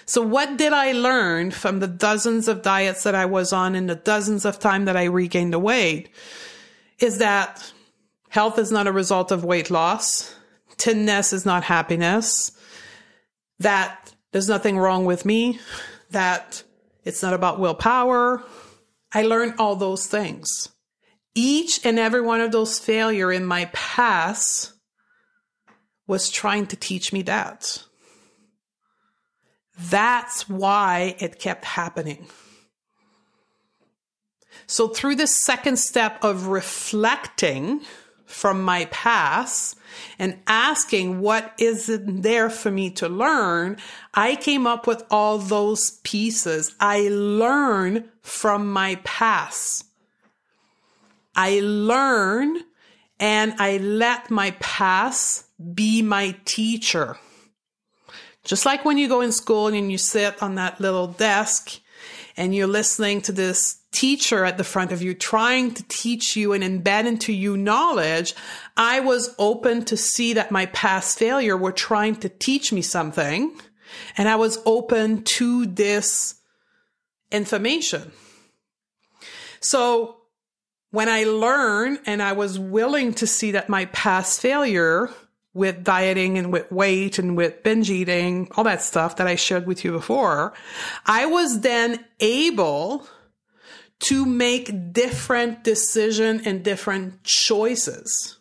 So 0.06 0.22
what 0.22 0.58
did 0.58 0.74
I 0.74 0.92
learn 0.92 1.52
from 1.52 1.80
the 1.80 1.88
dozens 1.88 2.48
of 2.48 2.62
diets 2.62 3.04
that 3.04 3.16
I 3.16 3.26
was 3.26 3.54
on 3.54 3.76
and 3.76 3.90
the 3.90 3.96
dozens 3.96 4.46
of 4.46 4.60
time 4.60 4.86
that 4.86 4.98
I 4.98 5.06
regained 5.06 5.54
the 5.54 5.60
weight 5.60 6.10
is 7.00 7.20
that 7.20 7.72
health 8.30 8.60
is 8.60 8.72
not 8.72 8.88
a 8.88 8.92
result 8.92 9.32
of 9.32 9.44
weight 9.44 9.70
loss. 9.70 10.36
Thinness 10.78 11.34
is 11.34 11.46
not 11.46 11.64
happiness. 11.64 12.52
That 13.60 14.14
there's 14.32 14.50
nothing 14.50 14.78
wrong 14.78 15.06
with 15.06 15.26
me. 15.26 15.60
That 16.12 16.64
it's 17.06 17.22
not 17.22 17.34
about 17.34 17.60
willpower. 17.60 18.44
I 19.14 19.24
learned 19.24 19.56
all 19.60 19.76
those 19.76 20.08
things. 20.08 20.70
Each 21.36 21.84
and 21.86 21.98
every 21.98 22.22
one 22.22 22.42
of 22.42 22.52
those 22.52 22.80
failure 22.80 23.32
in 23.32 23.46
my 23.46 23.66
past 23.74 24.74
was 26.08 26.30
trying 26.30 26.68
to 26.68 26.76
teach 26.76 27.14
me 27.14 27.22
that. 27.24 27.84
That's 29.78 30.48
why 30.48 31.16
it 31.20 31.40
kept 31.40 31.66
happening. 31.66 32.28
So 34.68 34.88
through 34.88 35.16
the 35.16 35.28
second 35.28 35.78
step 35.78 36.24
of 36.24 36.48
reflecting 36.48 37.82
from 38.26 38.64
my 38.64 38.86
past, 38.86 39.78
and 40.20 40.40
asking 40.48 41.20
what 41.20 41.54
is 41.60 41.92
there 42.04 42.50
for 42.50 42.72
me 42.72 42.90
to 42.92 43.08
learn, 43.08 43.78
I 44.14 44.36
came 44.36 44.66
up 44.68 44.88
with 44.88 45.04
all 45.10 45.38
those 45.38 46.00
pieces. 46.04 46.76
I 46.80 47.10
learn 47.10 48.10
from 48.22 48.72
my 48.72 49.00
past. 49.04 49.86
I 51.36 51.62
learn 51.64 52.58
and 53.20 53.54
I 53.60 53.78
let 53.78 54.30
my 54.30 54.52
past 54.60 55.46
be 55.74 56.02
my 56.02 56.36
teacher. 56.46 57.18
Just 58.44 58.66
like 58.66 58.84
when 58.84 58.98
you 58.98 59.08
go 59.08 59.22
in 59.22 59.32
school 59.32 59.68
and 59.68 59.92
you 59.92 59.98
sit 59.98 60.42
on 60.42 60.56
that 60.56 60.80
little 60.82 61.08
desk 61.08 61.80
and 62.36 62.54
you're 62.54 62.68
listening 62.68 63.22
to 63.22 63.32
this 63.32 63.78
teacher 63.92 64.44
at 64.44 64.58
the 64.58 64.64
front 64.64 64.92
of 64.92 65.02
you 65.02 65.14
trying 65.14 65.74
to 65.74 65.84
teach 65.88 66.36
you 66.36 66.52
and 66.52 66.64
embed 66.64 67.06
into 67.06 67.32
you 67.32 67.56
knowledge, 67.56 68.34
I 68.76 69.00
was 69.00 69.34
open 69.40 69.86
to 69.86 69.96
see 69.96 70.34
that 70.34 70.52
my 70.52 70.66
past 70.68 71.18
failure 71.18 71.56
were 71.56 71.72
trying 71.72 72.18
to 72.18 72.30
teach 72.30 72.74
me 72.74 72.82
something. 72.82 73.58
And 74.18 74.28
I 74.28 74.36
was 74.36 74.60
open 74.66 75.24
to 75.36 75.66
this 75.66 76.36
information. 77.32 78.12
So 79.60 80.18
when 80.92 81.08
I 81.08 81.24
learned 81.24 82.00
and 82.06 82.22
I 82.22 82.34
was 82.34 82.60
willing 82.60 83.14
to 83.16 83.28
see 83.28 83.52
that 83.52 83.70
my 83.70 83.86
past 83.86 84.42
failure 84.42 85.10
with 85.54 85.84
dieting 85.84 86.38
and 86.38 86.52
with 86.52 86.72
weight 86.72 87.20
and 87.20 87.38
with 87.38 87.64
binge 87.64 87.90
eating, 87.90 88.50
all 88.56 88.64
that 88.64 88.82
stuff 88.82 89.18
that 89.18 89.28
I 89.28 89.36
shared 89.36 89.68
with 89.68 89.84
you 89.84 89.92
before, 89.92 90.54
I 91.06 91.26
was 91.26 91.62
then 91.62 92.04
able 92.20 93.08
to 94.00 94.26
make 94.26 94.92
different 94.92 95.64
decision 95.64 96.42
and 96.46 96.64
different 96.64 97.24
choices. 97.24 98.38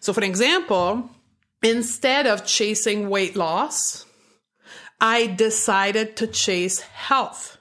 So 0.00 0.12
for 0.12 0.22
example, 0.22 1.10
instead 1.62 2.26
of 2.26 2.44
chasing 2.44 3.08
weight 3.08 3.34
loss, 3.34 4.04
I 5.00 5.26
decided 5.26 6.16
to 6.16 6.26
chase 6.26 6.80
health. 6.80 7.56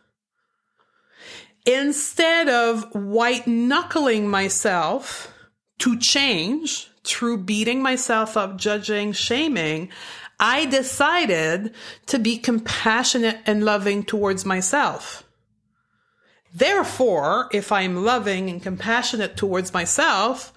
Instead 1.66 2.50
of 2.50 2.94
white 2.94 3.48
knuckling 3.48 4.28
myself 4.28 5.34
to 5.80 5.98
change 5.98 6.90
through 7.06 7.40
beating 7.40 7.82
myself 7.82 8.38
up, 8.38 8.58
judging, 8.58 9.12
shaming, 9.12 9.90
I 10.40 10.66
decided 10.66 11.74
to 12.08 12.20
be 12.20 12.38
compassionate 12.38 13.40
and 13.46 13.64
loving 13.64 14.04
towards 14.04 14.46
myself. 14.46 15.24
Therefore, 16.54 17.50
if 17.52 17.72
I'm 17.72 18.04
loving 18.04 18.50
and 18.50 18.62
compassionate 18.62 19.36
towards 19.36 19.74
myself, 19.74 20.54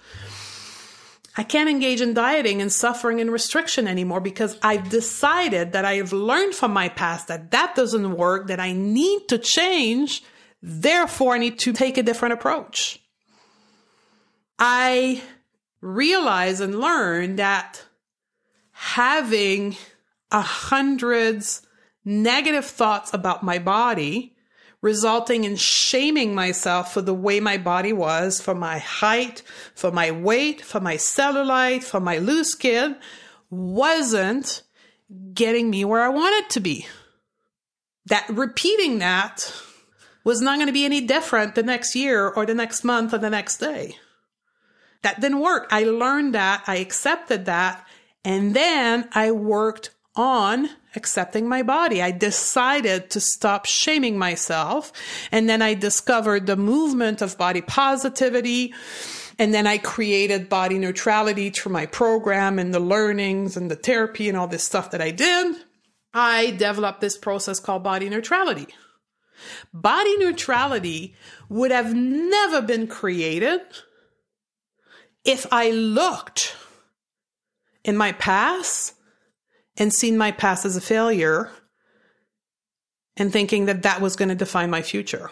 I 1.35 1.43
can't 1.43 1.69
engage 1.69 2.01
in 2.01 2.13
dieting 2.13 2.61
and 2.61 2.71
suffering 2.71 3.21
and 3.21 3.31
restriction 3.31 3.87
anymore 3.87 4.19
because 4.19 4.57
I've 4.61 4.89
decided 4.89 5.73
that 5.73 5.85
I 5.85 5.95
have 5.95 6.13
learned 6.13 6.55
from 6.55 6.71
my 6.71 6.89
past 6.89 7.27
that 7.27 7.51
that 7.51 7.75
doesn't 7.75 8.17
work, 8.17 8.47
that 8.47 8.59
I 8.59 8.73
need 8.73 9.27
to 9.29 9.37
change. 9.37 10.23
Therefore, 10.61 11.35
I 11.35 11.37
need 11.37 11.59
to 11.59 11.73
take 11.73 11.97
a 11.97 12.03
different 12.03 12.33
approach. 12.33 12.99
I 14.57 15.21
realize 15.81 16.59
and 16.59 16.79
learn 16.79 17.35
that 17.37 17.83
having 18.71 19.75
a 20.31 20.41
hundreds 20.41 21.61
negative 22.03 22.65
thoughts 22.65 23.13
about 23.13 23.43
my 23.43 23.59
body 23.59 24.35
resulting 24.81 25.43
in 25.43 25.55
shaming 25.55 26.35
myself 26.35 26.93
for 26.93 27.01
the 27.01 27.13
way 27.13 27.39
my 27.39 27.57
body 27.57 27.91
was, 27.91 28.39
for 28.39 28.53
my 28.53 28.77
height, 28.77 29.41
for 29.73 29.91
my 29.91 30.11
weight, 30.11 30.61
for 30.61 30.79
my 30.79 30.95
cellulite, 30.95 31.83
for 31.83 31.99
my 31.99 32.17
loose 32.19 32.51
skin, 32.51 32.95
wasn't 33.49 34.61
getting 35.33 35.69
me 35.69 35.83
where 35.83 36.03
I 36.03 36.09
wanted 36.09 36.49
to 36.51 36.59
be. 36.59 36.85
That 38.05 38.29
repeating 38.29 38.99
that 38.99 39.51
was 40.23 40.41
not 40.41 40.57
going 40.57 40.67
to 40.67 40.73
be 40.73 40.85
any 40.85 41.01
different 41.01 41.55
the 41.55 41.63
next 41.63 41.95
year 41.95 42.27
or 42.27 42.45
the 42.45 42.53
next 42.53 42.83
month 42.83 43.13
or 43.13 43.17
the 43.17 43.29
next 43.29 43.57
day. 43.57 43.97
That 45.03 45.21
didn't 45.21 45.39
work. 45.39 45.67
I 45.71 45.83
learned 45.83 46.33
that. 46.35 46.63
I 46.67 46.77
accepted 46.77 47.45
that. 47.45 47.85
And 48.25 48.55
then 48.55 49.07
I 49.13 49.31
worked 49.31 49.91
on 50.15 50.69
accepting 50.95 51.47
my 51.47 51.61
body. 51.61 52.01
I 52.01 52.11
decided 52.11 53.09
to 53.11 53.19
stop 53.19 53.65
shaming 53.65 54.17
myself. 54.17 54.91
And 55.31 55.47
then 55.47 55.61
I 55.61 55.75
discovered 55.75 56.47
the 56.47 56.57
movement 56.57 57.21
of 57.21 57.37
body 57.37 57.61
positivity. 57.61 58.73
And 59.39 59.53
then 59.53 59.67
I 59.67 59.77
created 59.77 60.49
body 60.49 60.79
neutrality 60.79 61.51
through 61.51 61.71
my 61.71 61.85
program 61.85 62.57
and 62.57 62.73
the 62.73 62.79
learnings 62.79 63.55
and 63.55 63.69
the 63.69 63.75
therapy 63.75 64.27
and 64.27 64.37
all 64.37 64.47
this 64.47 64.63
stuff 64.63 64.91
that 64.91 65.01
I 65.01 65.11
did. 65.11 65.55
I 66.13 66.51
developed 66.51 67.01
this 67.01 67.17
process 67.17 67.59
called 67.59 67.83
body 67.83 68.09
neutrality. 68.09 68.67
Body 69.71 70.17
neutrality 70.17 71.15
would 71.47 71.69
have 71.69 71.93
never 71.93 72.61
been 72.61 72.87
created 72.87 73.61
if 75.27 75.45
I 75.51 75.71
looked 75.71 76.55
in 77.83 77.97
my 77.97 78.13
past 78.13 78.95
and 79.75 79.93
seen 79.93 80.17
my 80.17 80.31
past 80.31 80.65
as 80.65 80.75
a 80.75 80.81
failure 80.81 81.51
and 83.17 83.31
thinking 83.31 83.65
that 83.65 83.83
that 83.83 84.01
was 84.01 84.15
going 84.15 84.29
to 84.29 84.35
define 84.35 84.69
my 84.69 84.81
future. 84.81 85.29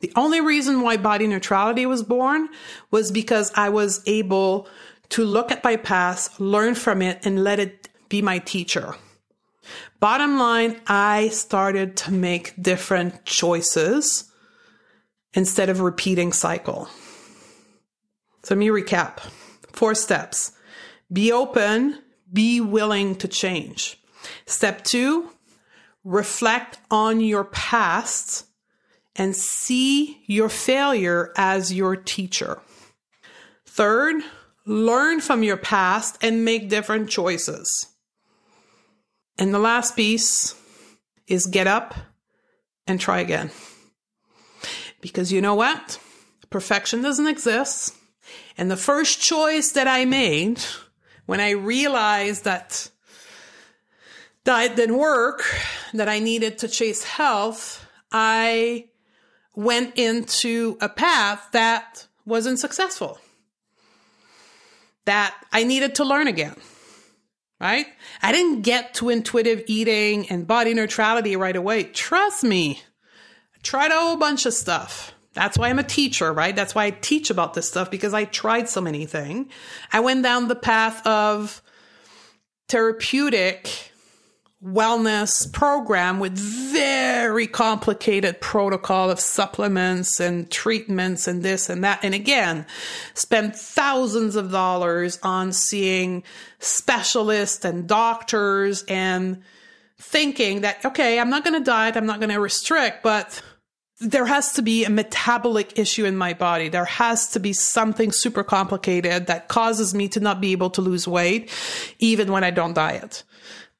The 0.00 0.12
only 0.16 0.40
reason 0.40 0.82
why 0.82 0.96
body 0.98 1.26
neutrality 1.26 1.86
was 1.86 2.02
born 2.02 2.48
was 2.90 3.10
because 3.10 3.50
I 3.54 3.70
was 3.70 4.02
able 4.06 4.68
to 5.10 5.24
look 5.24 5.50
at 5.50 5.64
my 5.64 5.76
past, 5.76 6.40
learn 6.40 6.74
from 6.74 7.00
it, 7.00 7.24
and 7.24 7.42
let 7.42 7.58
it 7.58 7.88
be 8.08 8.20
my 8.20 8.38
teacher. 8.38 8.96
Bottom 10.00 10.38
line, 10.38 10.80
I 10.86 11.28
started 11.28 11.96
to 11.98 12.12
make 12.12 12.60
different 12.60 13.24
choices 13.24 14.30
instead 15.32 15.68
of 15.70 15.80
repeating 15.80 16.32
cycle. 16.32 16.88
So 18.42 18.54
let 18.54 18.58
me 18.58 18.68
recap. 18.68 19.18
Four 19.72 19.94
steps. 19.94 20.52
Be 21.12 21.30
open, 21.32 21.98
be 22.32 22.60
willing 22.60 23.16
to 23.16 23.28
change. 23.28 24.00
Step 24.46 24.84
two, 24.84 25.30
reflect 26.04 26.78
on 26.90 27.20
your 27.20 27.44
past 27.44 28.46
and 29.14 29.36
see 29.36 30.22
your 30.26 30.48
failure 30.48 31.32
as 31.36 31.72
your 31.72 31.96
teacher. 31.96 32.60
Third, 33.66 34.22
learn 34.64 35.20
from 35.20 35.42
your 35.42 35.56
past 35.56 36.18
and 36.22 36.44
make 36.44 36.68
different 36.68 37.10
choices. 37.10 37.88
And 39.38 39.52
the 39.52 39.58
last 39.58 39.96
piece 39.96 40.54
is 41.26 41.46
get 41.46 41.66
up 41.66 41.94
and 42.86 43.00
try 43.00 43.20
again. 43.20 43.50
Because 45.00 45.32
you 45.32 45.40
know 45.40 45.54
what? 45.54 45.98
Perfection 46.50 47.02
doesn't 47.02 47.26
exist. 47.26 47.94
And 48.56 48.70
the 48.70 48.76
first 48.76 49.20
choice 49.20 49.72
that 49.72 49.88
I 49.88 50.04
made 50.04 50.60
when 51.26 51.40
I 51.40 51.50
realized 51.50 52.44
that 52.44 52.90
diet 54.44 54.76
didn't 54.76 54.98
work, 54.98 55.44
that 55.94 56.08
I 56.08 56.18
needed 56.18 56.58
to 56.58 56.68
chase 56.68 57.04
health, 57.04 57.86
I 58.10 58.88
went 59.54 59.96
into 59.96 60.76
a 60.80 60.88
path 60.88 61.48
that 61.52 62.06
wasn't 62.24 62.58
successful, 62.58 63.18
that 65.04 65.34
I 65.52 65.64
needed 65.64 65.94
to 65.96 66.04
learn 66.04 66.26
again. 66.26 66.56
Right? 67.60 67.86
I 68.20 68.32
didn't 68.32 68.62
get 68.62 68.94
to 68.94 69.08
intuitive 69.08 69.62
eating 69.68 70.28
and 70.28 70.48
body 70.48 70.74
neutrality 70.74 71.36
right 71.36 71.54
away. 71.54 71.84
Trust 71.84 72.42
me. 72.42 72.82
I 73.54 73.58
tried 73.62 73.92
a 73.92 74.00
whole 74.00 74.16
bunch 74.16 74.46
of 74.46 74.52
stuff. 74.52 75.11
That's 75.34 75.56
why 75.56 75.70
I'm 75.70 75.78
a 75.78 75.84
teacher, 75.84 76.32
right? 76.32 76.54
That's 76.54 76.74
why 76.74 76.84
I 76.84 76.90
teach 76.90 77.30
about 77.30 77.54
this 77.54 77.68
stuff 77.68 77.90
because 77.90 78.12
I 78.12 78.24
tried 78.24 78.68
so 78.68 78.80
many 78.80 79.06
things. 79.06 79.50
I 79.92 80.00
went 80.00 80.22
down 80.22 80.48
the 80.48 80.54
path 80.54 81.06
of 81.06 81.62
therapeutic 82.68 83.92
wellness 84.64 85.52
program 85.52 86.20
with 86.20 86.38
very 86.38 87.48
complicated 87.48 88.40
protocol 88.40 89.10
of 89.10 89.18
supplements 89.18 90.20
and 90.20 90.48
treatments 90.50 91.26
and 91.26 91.42
this 91.42 91.68
and 91.68 91.82
that. 91.82 91.98
And 92.04 92.14
again, 92.14 92.64
spend 93.14 93.56
thousands 93.56 94.36
of 94.36 94.52
dollars 94.52 95.18
on 95.22 95.52
seeing 95.52 96.22
specialists 96.60 97.64
and 97.64 97.88
doctors 97.88 98.84
and 98.86 99.42
thinking 99.98 100.60
that, 100.60 100.84
okay, 100.84 101.18
I'm 101.18 101.30
not 101.30 101.44
going 101.44 101.58
to 101.58 101.64
diet. 101.64 101.96
I'm 101.96 102.06
not 102.06 102.20
going 102.20 102.30
to 102.30 102.38
restrict, 102.38 103.02
but 103.02 103.42
there 104.02 104.26
has 104.26 104.52
to 104.54 104.62
be 104.62 104.84
a 104.84 104.90
metabolic 104.90 105.78
issue 105.78 106.04
in 106.04 106.16
my 106.16 106.34
body. 106.34 106.68
There 106.68 106.84
has 106.84 107.28
to 107.28 107.40
be 107.40 107.52
something 107.52 108.12
super 108.12 108.44
complicated 108.44 109.26
that 109.26 109.48
causes 109.48 109.94
me 109.94 110.08
to 110.08 110.20
not 110.20 110.40
be 110.40 110.52
able 110.52 110.70
to 110.70 110.80
lose 110.80 111.06
weight, 111.06 111.50
even 111.98 112.32
when 112.32 112.44
I 112.44 112.50
don't 112.50 112.74
diet 112.74 113.24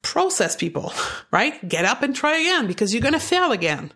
process 0.02 0.56
people, 0.56 0.92
right? 1.30 1.66
Get 1.68 1.84
up 1.84 2.02
and 2.02 2.14
try 2.14 2.36
again 2.36 2.66
because 2.66 2.92
you're 2.92 3.02
going 3.02 3.14
to 3.14 3.20
fail 3.20 3.52
again. 3.52 3.92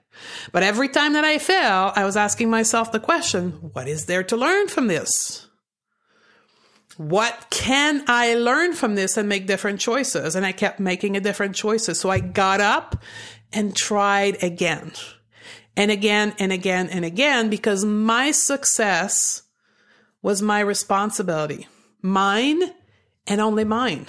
But 0.53 0.63
every 0.63 0.89
time 0.89 1.13
that 1.13 1.25
I 1.25 1.39
fail, 1.39 1.93
I 1.95 2.05
was 2.05 2.17
asking 2.17 2.49
myself 2.49 2.93
the 2.93 3.01
question, 3.01 3.53
what 3.73 3.89
is 3.89 4.07
there 4.07 4.23
to 4.25 4.37
learn 4.37 4.69
from 4.69 4.87
this? 4.87 5.47
What 6.97 7.49
can 7.51 8.05
I 8.07 8.35
learn 8.37 8.73
from 8.73 8.95
this 8.95 9.19
and 9.19 9.29
make 9.29 9.47
different 9.47 9.81
choices? 9.81 10.35
And 10.35 10.47
I 10.47 10.53
kept 10.53 10.81
making 10.81 11.17
a 11.17 11.21
different 11.21 11.55
choices. 11.55 12.01
So 12.01 12.09
I 12.09 12.21
got 12.21 12.63
up 12.63 12.97
and 13.53 13.77
tried 13.77 14.43
again 14.43 14.93
and 15.77 15.91
again 15.91 16.35
and 16.39 16.53
again 16.53 16.89
and 16.89 17.05
again 17.05 17.51
because 17.51 17.85
my 17.85 18.31
success 18.31 19.43
was 20.23 20.43
my 20.43 20.61
responsibility, 20.61 21.69
mine 22.03 22.63
and 23.27 23.41
only 23.41 23.65
mine. 23.65 24.07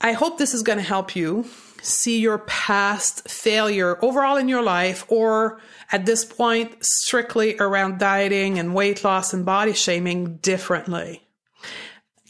I 0.00 0.12
hope 0.12 0.38
this 0.38 0.54
is 0.54 0.62
going 0.62 0.78
to 0.78 0.84
help 0.84 1.14
you 1.14 1.46
see 1.82 2.20
your 2.20 2.38
past 2.38 3.28
failure 3.28 3.98
overall 4.04 4.36
in 4.36 4.48
your 4.48 4.62
life 4.62 5.04
or 5.08 5.60
at 5.90 6.06
this 6.06 6.24
point 6.24 6.76
strictly 6.80 7.56
around 7.58 7.98
dieting 7.98 8.58
and 8.58 8.74
weight 8.74 9.04
loss 9.04 9.32
and 9.32 9.44
body 9.44 9.72
shaming 9.72 10.36
differently. 10.38 11.22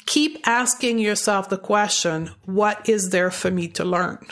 Keep 0.06 0.46
asking 0.46 0.98
yourself 0.98 1.48
the 1.48 1.58
question, 1.58 2.30
what 2.44 2.88
is 2.88 3.10
there 3.10 3.30
for 3.30 3.50
me 3.50 3.68
to 3.68 3.84
learn? 3.84 4.26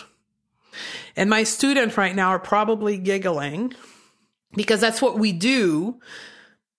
And 1.16 1.30
my 1.30 1.44
students 1.44 1.96
right 1.96 2.14
now 2.14 2.28
are 2.28 2.38
probably 2.38 2.98
giggling 2.98 3.74
because 4.54 4.80
that's 4.80 5.02
what 5.02 5.18
we 5.18 5.32
do 5.32 6.00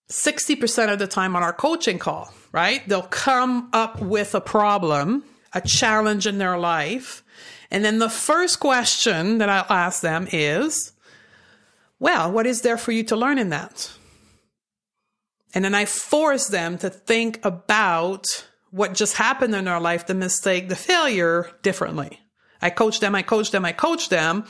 60% 0.09 0.91
of 0.91 0.99
the 0.99 1.07
time 1.07 1.35
on 1.35 1.43
our 1.43 1.53
coaching 1.53 1.97
call, 1.97 2.33
right? 2.51 2.87
They'll 2.87 3.01
come 3.03 3.69
up 3.71 4.01
with 4.01 4.35
a 4.35 4.41
problem 4.41 5.23
a 5.53 5.61
challenge 5.61 6.27
in 6.27 6.37
their 6.37 6.57
life. 6.57 7.23
And 7.69 7.83
then 7.83 7.99
the 7.99 8.09
first 8.09 8.59
question 8.59 9.37
that 9.39 9.49
I'll 9.49 9.65
ask 9.69 10.01
them 10.01 10.27
is, 10.31 10.93
well, 11.99 12.31
what 12.31 12.47
is 12.47 12.61
there 12.61 12.77
for 12.77 12.91
you 12.91 13.03
to 13.05 13.15
learn 13.15 13.37
in 13.37 13.49
that? 13.49 13.91
And 15.53 15.63
then 15.65 15.75
I 15.75 15.85
force 15.85 16.47
them 16.47 16.77
to 16.79 16.89
think 16.89 17.43
about 17.45 18.25
what 18.71 18.93
just 18.93 19.17
happened 19.17 19.53
in 19.53 19.65
their 19.65 19.79
life, 19.79 20.07
the 20.07 20.13
mistake, 20.13 20.69
the 20.69 20.75
failure 20.75 21.49
differently. 21.61 22.19
I 22.61 22.69
coach 22.69 22.99
them, 22.99 23.15
I 23.15 23.21
coach 23.21 23.51
them, 23.51 23.65
I 23.65 23.71
coach 23.71 24.09
them. 24.09 24.45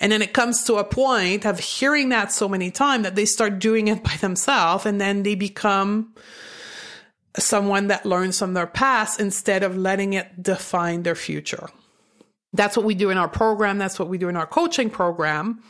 And 0.00 0.10
then 0.10 0.22
it 0.22 0.32
comes 0.32 0.64
to 0.64 0.76
a 0.76 0.84
point 0.84 1.44
of 1.44 1.58
hearing 1.58 2.08
that 2.08 2.32
so 2.32 2.48
many 2.48 2.70
times 2.70 3.04
that 3.04 3.16
they 3.16 3.26
start 3.26 3.58
doing 3.58 3.88
it 3.88 4.02
by 4.02 4.16
themselves 4.16 4.86
and 4.86 5.00
then 5.00 5.22
they 5.22 5.34
become 5.34 6.14
someone 7.36 7.88
that 7.88 8.06
learns 8.06 8.38
from 8.38 8.54
their 8.54 8.66
past 8.66 9.20
instead 9.20 9.62
of 9.62 9.76
letting 9.76 10.14
it 10.14 10.42
define 10.42 11.02
their 11.02 11.14
future. 11.14 11.68
That's 12.52 12.76
what 12.76 12.84
we 12.84 12.94
do 12.94 13.10
in 13.10 13.18
our 13.18 13.28
program. 13.28 13.78
That's 13.78 13.98
what 13.98 14.08
we 14.08 14.18
do 14.18 14.28
in 14.28 14.36
our 14.36 14.46
coaching 14.46 14.90
program. 14.90 15.62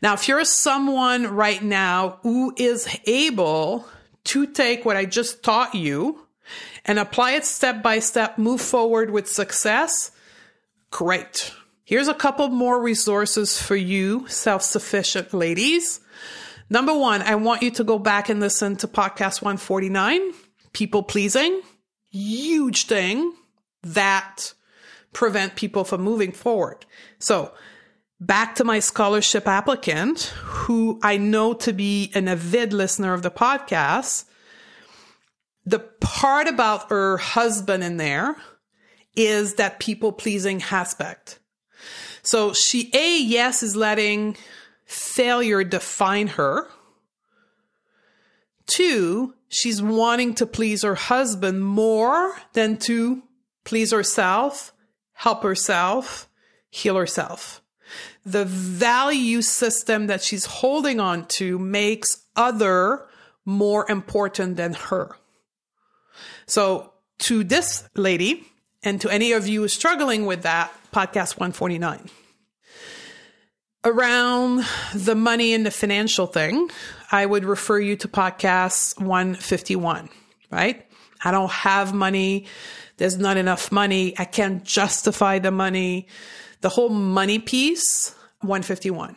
Now, 0.00 0.14
if 0.14 0.28
you're 0.28 0.44
someone 0.44 1.26
right 1.26 1.62
now 1.62 2.20
who 2.22 2.54
is 2.56 2.88
able 3.06 3.86
to 4.24 4.46
take 4.46 4.84
what 4.84 4.96
I 4.96 5.04
just 5.04 5.42
taught 5.42 5.74
you 5.74 6.26
and 6.86 6.98
apply 6.98 7.32
it 7.32 7.44
step 7.44 7.82
by 7.82 7.98
step, 7.98 8.38
move 8.38 8.62
forward 8.62 9.10
with 9.10 9.28
success, 9.28 10.11
great. 10.92 11.52
Here's 11.84 12.06
a 12.06 12.14
couple 12.14 12.48
more 12.48 12.80
resources 12.80 13.60
for 13.60 13.74
you, 13.74 14.28
self 14.28 14.62
sufficient 14.62 15.34
ladies. 15.34 15.98
Number 16.70 16.96
one, 16.96 17.22
I 17.22 17.34
want 17.34 17.62
you 17.62 17.72
to 17.72 17.84
go 17.84 17.98
back 17.98 18.28
and 18.28 18.38
listen 18.38 18.76
to 18.76 18.86
podcast 18.86 19.42
149 19.42 20.32
people 20.72 21.02
pleasing, 21.02 21.60
huge 22.10 22.86
thing 22.86 23.34
that 23.82 24.54
prevent 25.12 25.56
people 25.56 25.84
from 25.84 26.02
moving 26.02 26.32
forward. 26.32 26.86
So 27.18 27.52
back 28.20 28.54
to 28.54 28.64
my 28.64 28.78
scholarship 28.78 29.46
applicant, 29.46 30.32
who 30.44 31.00
I 31.02 31.16
know 31.16 31.52
to 31.54 31.72
be 31.72 32.12
an 32.14 32.28
avid 32.28 32.72
listener 32.72 33.12
of 33.12 33.22
the 33.22 33.30
podcast. 33.30 34.24
The 35.64 35.80
part 36.00 36.48
about 36.48 36.90
her 36.90 37.18
husband 37.18 37.84
in 37.84 37.96
there 37.96 38.36
is 39.16 39.54
that 39.54 39.80
people 39.80 40.12
pleasing 40.12 40.62
aspect. 40.70 41.38
So 42.22 42.52
she, 42.52 42.90
A, 42.94 43.18
yes, 43.18 43.62
is 43.62 43.76
letting 43.76 44.36
failure 44.84 45.64
define 45.64 46.28
her. 46.28 46.68
Two, 48.66 49.34
she's 49.48 49.82
wanting 49.82 50.34
to 50.36 50.46
please 50.46 50.82
her 50.82 50.94
husband 50.94 51.64
more 51.64 52.34
than 52.52 52.76
to 52.78 53.22
please 53.64 53.90
herself, 53.90 54.72
help 55.12 55.42
herself, 55.42 56.28
heal 56.70 56.96
herself. 56.96 57.60
The 58.24 58.44
value 58.44 59.42
system 59.42 60.06
that 60.06 60.22
she's 60.22 60.46
holding 60.46 61.00
on 61.00 61.26
to 61.26 61.58
makes 61.58 62.24
other 62.36 63.06
more 63.44 63.90
important 63.90 64.56
than 64.56 64.74
her. 64.74 65.16
So 66.46 66.92
to 67.20 67.44
this 67.44 67.88
lady 67.94 68.51
and 68.82 69.00
to 69.00 69.08
any 69.10 69.32
of 69.32 69.46
you 69.46 69.66
struggling 69.68 70.26
with 70.26 70.42
that, 70.42 70.72
podcast 70.92 71.38
149. 71.38 72.10
around 73.84 74.64
the 74.94 75.14
money 75.14 75.54
and 75.54 75.66
the 75.66 75.70
financial 75.70 76.26
thing, 76.26 76.70
I 77.10 77.26
would 77.26 77.44
refer 77.44 77.78
you 77.78 77.96
to 77.96 78.08
podcast 78.08 79.00
151, 79.00 80.08
right? 80.50 80.86
I 81.24 81.30
don't 81.30 81.50
have 81.50 81.92
money. 81.92 82.46
There's 82.96 83.18
not 83.18 83.36
enough 83.36 83.72
money. 83.72 84.14
I 84.18 84.24
can't 84.24 84.62
justify 84.64 85.38
the 85.38 85.50
money. 85.50 86.08
The 86.60 86.68
whole 86.68 86.88
money 86.90 87.38
piece, 87.38 88.14
151. 88.40 89.16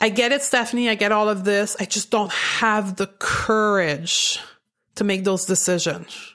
I 0.00 0.08
get 0.08 0.32
it, 0.32 0.42
Stephanie. 0.42 0.88
I 0.88 0.96
get 0.96 1.12
all 1.12 1.28
of 1.28 1.44
this. 1.44 1.76
I 1.78 1.84
just 1.84 2.10
don't 2.10 2.32
have 2.32 2.96
the 2.96 3.06
courage 3.06 4.40
to 4.96 5.04
make 5.04 5.22
those 5.22 5.44
decisions, 5.44 6.31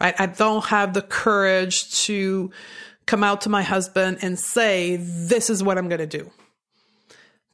right? 0.00 0.14
I 0.18 0.26
don't 0.26 0.64
have 0.66 0.94
the 0.94 1.02
courage 1.02 2.04
to 2.04 2.50
come 3.06 3.24
out 3.24 3.42
to 3.42 3.48
my 3.48 3.62
husband 3.62 4.18
and 4.22 4.38
say, 4.38 4.96
this 4.96 5.48
is 5.48 5.62
what 5.62 5.78
I'm 5.78 5.88
going 5.88 6.00
to 6.00 6.06
do. 6.06 6.30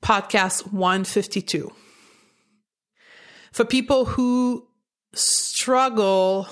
Podcast 0.02 0.72
152. 0.72 1.72
For 3.52 3.64
people 3.64 4.06
who 4.06 4.66
struggle 5.14 6.48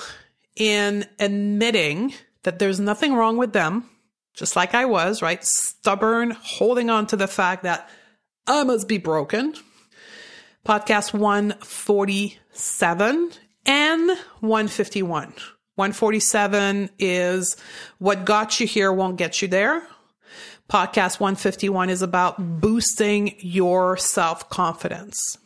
in 0.56 1.06
admitting 1.18 2.12
that 2.42 2.58
there's 2.58 2.78
nothing 2.78 3.14
wrong 3.14 3.38
with 3.38 3.52
them, 3.52 3.88
just 4.34 4.54
like 4.54 4.74
I 4.74 4.84
was, 4.84 5.22
right? 5.22 5.42
Stubborn, 5.42 6.30
holding 6.30 6.90
on 6.90 7.06
to 7.08 7.16
the 7.16 7.26
fact 7.26 7.62
that 7.62 7.88
I 8.46 8.64
must 8.64 8.86
be 8.86 8.98
broken. 8.98 9.54
Podcast 10.66 11.14
147 11.14 13.30
and 13.66 14.10
151. 14.40 15.34
147 15.80 16.90
is 16.98 17.56
what 17.96 18.26
got 18.26 18.60
you 18.60 18.66
here 18.66 18.92
won't 18.92 19.16
get 19.16 19.40
you 19.40 19.48
there. 19.48 19.82
Podcast 20.68 21.18
151 21.18 21.88
is 21.88 22.02
about 22.02 22.60
boosting 22.60 23.34
your 23.38 23.96
self 23.96 24.50
confidence. 24.50 25.38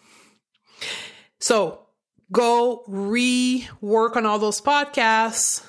So 1.39 1.87
go 2.33 2.83
rework 2.89 4.17
on 4.17 4.27
all 4.27 4.41
those 4.41 4.61
podcasts, 4.61 5.65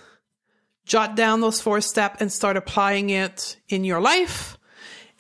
jot 0.84 1.16
down 1.16 1.42
those 1.42 1.62
four 1.62 1.80
steps 1.80 2.20
and 2.20 2.32
start 2.32 2.58
applying 2.58 3.12
it 3.12 3.58
in 3.70 3.84
your 3.84 4.02
life. 4.02 4.58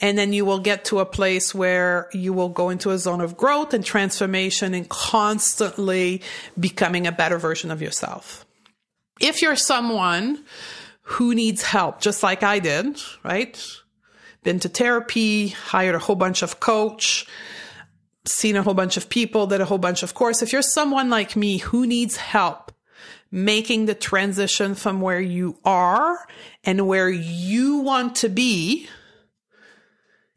And 0.01 0.17
then 0.17 0.33
you 0.33 0.43
will 0.43 0.59
get 0.59 0.85
to 0.85 1.01
a 1.01 1.05
place 1.05 1.53
where 1.53 2.09
you 2.13 2.33
will 2.33 2.49
go 2.49 2.71
into 2.71 2.89
a 2.89 2.97
zone 2.97 3.21
of 3.21 3.37
growth 3.37 3.75
and 3.75 3.85
transformation 3.85 4.73
and 4.73 4.89
constantly 4.89 6.23
becoming 6.59 7.05
a 7.05 7.11
better 7.11 7.37
version 7.37 7.69
of 7.69 7.79
yourself 7.79 8.44
if 9.19 9.41
you're 9.41 9.55
someone 9.55 10.43
who 11.03 11.35
needs 11.35 11.61
help, 11.61 12.01
just 12.01 12.23
like 12.23 12.43
I 12.43 12.59
did, 12.59 12.99
right? 13.23 13.63
Been 14.43 14.59
to 14.59 14.69
therapy, 14.69 15.49
hired 15.49 15.95
a 15.95 15.99
whole 15.99 16.15
bunch 16.15 16.41
of 16.41 16.59
coach, 16.59 17.25
seen 18.25 18.55
a 18.55 18.63
whole 18.63 18.73
bunch 18.73 18.97
of 18.97 19.09
people, 19.09 19.47
did 19.47 19.61
a 19.61 19.65
whole 19.65 19.77
bunch 19.77 20.03
of 20.03 20.13
course. 20.13 20.41
If 20.41 20.51
you're 20.51 20.61
someone 20.61 21.09
like 21.09 21.35
me 21.35 21.57
who 21.57 21.85
needs 21.85 22.17
help 22.17 22.71
making 23.31 23.85
the 23.85 23.95
transition 23.95 24.75
from 24.75 25.01
where 25.01 25.19
you 25.19 25.57
are 25.65 26.17
and 26.63 26.87
where 26.87 27.09
you 27.09 27.77
want 27.77 28.15
to 28.15 28.29
be, 28.29 28.87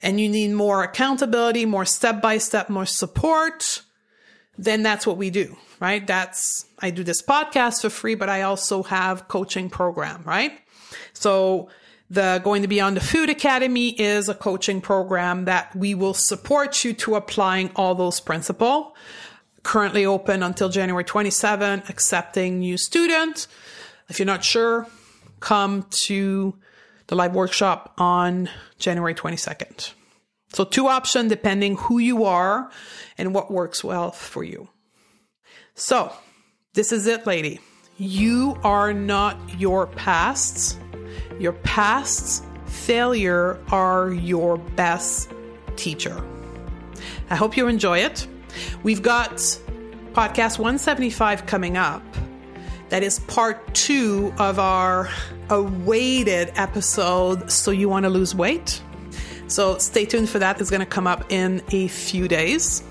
and 0.00 0.20
you 0.20 0.28
need 0.28 0.52
more 0.52 0.82
accountability, 0.82 1.66
more 1.66 1.84
step 1.84 2.22
by 2.22 2.38
step, 2.38 2.68
more 2.68 2.86
support, 2.86 3.82
then 4.58 4.82
that's 4.82 5.06
what 5.06 5.16
we 5.16 5.30
do, 5.30 5.56
right? 5.80 6.04
That's, 6.06 6.66
I 6.80 6.90
do 6.90 7.04
this 7.04 7.22
podcast 7.22 7.82
for 7.82 7.90
free, 7.90 8.16
but 8.16 8.28
I 8.28 8.42
also 8.42 8.82
have 8.82 9.28
coaching 9.28 9.70
program, 9.70 10.22
right? 10.24 10.52
So 11.12 11.68
the 12.10 12.40
going 12.42 12.62
to 12.62 12.68
beyond 12.68 12.96
the 12.96 13.00
food 13.00 13.30
academy 13.30 13.90
is 13.90 14.28
a 14.28 14.34
coaching 14.34 14.80
program 14.80 15.44
that 15.44 15.74
we 15.76 15.94
will 15.94 16.14
support 16.14 16.84
you 16.84 16.92
to 16.94 17.14
applying 17.14 17.70
all 17.76 17.94
those 17.94 18.20
principles. 18.20 18.92
Currently 19.62 20.06
open 20.06 20.42
until 20.42 20.68
January 20.68 21.04
27, 21.04 21.84
accepting 21.88 22.60
new 22.60 22.78
students. 22.78 23.48
If 24.08 24.18
you're 24.18 24.26
not 24.26 24.42
sure, 24.42 24.86
come 25.40 25.86
to 25.90 26.56
the 27.08 27.16
live 27.16 27.34
workshop 27.34 27.92
on 27.98 28.48
January 28.78 29.14
22nd. 29.14 29.92
So 30.52 30.64
two 30.64 30.88
options 30.88 31.28
depending 31.28 31.76
who 31.76 31.98
you 31.98 32.24
are 32.24 32.70
and 33.16 33.34
what 33.34 33.50
works 33.50 33.84
well 33.84 34.10
for 34.10 34.42
you. 34.42 34.68
So 35.74 36.12
this 36.74 36.92
is 36.92 37.06
it, 37.06 37.26
lady. 37.26 37.60
You 37.98 38.58
are 38.62 38.92
not 38.92 39.36
your 39.58 39.86
past. 39.88 40.78
Your 41.38 41.52
past's 41.52 42.42
failure 42.66 43.60
are 43.70 44.12
your 44.12 44.58
best 44.58 45.30
teacher. 45.76 46.24
I 47.30 47.36
hope 47.36 47.56
you 47.56 47.68
enjoy 47.68 47.98
it. 47.98 48.26
We've 48.82 49.02
got 49.02 49.36
podcast 50.12 50.58
175 50.58 51.46
coming 51.46 51.76
up. 51.76 52.02
That 52.88 53.02
is 53.02 53.18
part 53.20 53.74
two 53.74 54.32
of 54.38 54.58
our 54.58 55.10
awaited 55.50 56.52
episode. 56.54 57.50
So 57.50 57.70
you 57.70 57.88
want 57.88 58.04
to 58.04 58.10
lose 58.10 58.34
weight? 58.34 58.82
So 59.48 59.78
stay 59.78 60.04
tuned 60.04 60.28
for 60.28 60.38
that. 60.38 60.60
It's 60.60 60.70
going 60.70 60.80
to 60.80 60.86
come 60.86 61.06
up 61.06 61.32
in 61.32 61.62
a 61.72 61.88
few 61.88 62.28
days. 62.28 62.82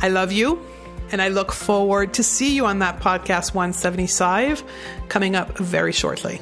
I 0.00 0.08
love 0.08 0.32
you. 0.32 0.64
And 1.10 1.22
I 1.22 1.28
look 1.28 1.52
forward 1.52 2.12
to 2.14 2.22
see 2.22 2.54
you 2.54 2.66
on 2.66 2.80
that 2.80 3.00
podcast 3.00 3.54
175 3.54 4.62
coming 5.08 5.36
up 5.36 5.56
very 5.56 5.92
shortly. 5.92 6.40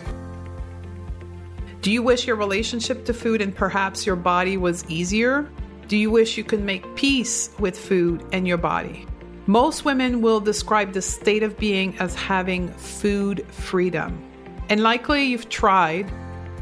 Do 1.82 1.93
you 1.93 2.03
wish 2.03 2.26
your 2.26 2.34
relationship 2.34 3.05
to 3.05 3.14
food 3.14 3.41
and 3.41 3.55
perhaps 3.55 4.05
your 4.05 4.16
body 4.16 4.57
was 4.57 4.84
easier? 4.91 5.49
Do 5.87 5.97
you 5.97 6.11
wish 6.11 6.37
you 6.37 6.43
could 6.43 6.62
make 6.62 6.97
peace 6.97 7.51
with 7.61 7.78
food 7.78 8.24
and 8.32 8.49
your 8.49 8.57
body? 8.57 9.07
Most 9.47 9.84
women 9.84 10.20
will 10.20 10.41
describe 10.41 10.95
the 10.95 11.03
state 11.03 11.45
of 11.45 11.57
being 11.57 11.97
as 11.99 12.16
having 12.16 12.68
food 12.70 13.47
freedom. 13.53 14.20
And 14.68 14.82
likely 14.82 15.26
you've 15.26 15.49
tried 15.49 16.11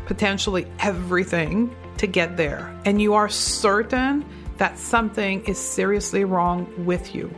potentially 0.05 0.67
everything 0.81 1.75
to 1.99 2.07
get 2.07 2.37
there, 2.37 2.75
and 2.85 3.01
you 3.01 3.15
are 3.15 3.29
certain 3.29 4.25
that 4.59 4.79
something 4.79 5.45
is 5.45 5.59
seriously 5.59 6.25
wrong 6.25 6.73
with 6.85 7.15
you. 7.15 7.33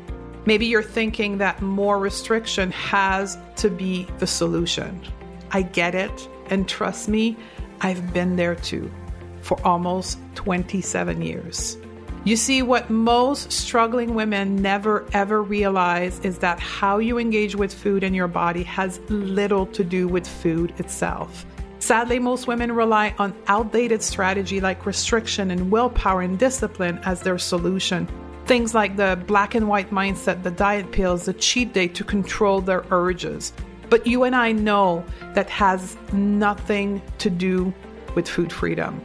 Maybe 0.44 0.66
you're 0.66 0.82
thinking 0.82 1.38
that 1.38 1.60
more 1.60 1.98
restriction 1.98 2.70
has 2.72 3.36
to 3.56 3.68
be 3.68 4.06
the 4.18 4.26
solution. 4.26 5.02
I 5.50 5.62
get 5.62 5.94
it, 5.94 6.28
and 6.50 6.68
trust 6.68 7.08
me, 7.08 7.36
I've 7.80 8.12
been 8.12 8.36
there 8.36 8.54
too 8.54 8.90
for 9.42 9.64
almost 9.66 10.18
27 10.34 11.22
years. 11.22 11.78
You 12.24 12.36
see, 12.36 12.60
what 12.60 12.90
most 12.90 13.52
struggling 13.52 14.14
women 14.14 14.56
never 14.56 15.06
ever 15.12 15.42
realize 15.42 16.18
is 16.20 16.38
that 16.38 16.58
how 16.58 16.98
you 16.98 17.18
engage 17.18 17.54
with 17.54 17.72
food 17.72 18.02
in 18.02 18.14
your 18.14 18.26
body 18.26 18.64
has 18.64 18.98
little 19.08 19.66
to 19.66 19.84
do 19.84 20.08
with 20.08 20.26
food 20.26 20.74
itself. 20.78 21.46
Sadly, 21.86 22.18
most 22.18 22.48
women 22.48 22.72
rely 22.72 23.14
on 23.16 23.32
outdated 23.46 24.02
strategy 24.02 24.60
like 24.60 24.86
restriction 24.86 25.52
and 25.52 25.70
willpower 25.70 26.20
and 26.20 26.36
discipline 26.36 26.98
as 27.04 27.20
their 27.20 27.38
solution. 27.38 28.08
Things 28.44 28.74
like 28.74 28.96
the 28.96 29.22
black 29.28 29.54
and 29.54 29.68
white 29.68 29.90
mindset, 29.90 30.42
the 30.42 30.50
diet 30.50 30.90
pills, 30.90 31.26
the 31.26 31.32
cheat 31.32 31.72
day 31.72 31.86
to 31.86 32.02
control 32.02 32.60
their 32.60 32.84
urges. 32.90 33.52
But 33.88 34.04
you 34.04 34.24
and 34.24 34.34
I 34.34 34.50
know 34.50 35.04
that 35.34 35.48
has 35.48 35.96
nothing 36.12 37.02
to 37.18 37.30
do 37.30 37.72
with 38.16 38.28
food 38.28 38.52
freedom. 38.52 39.00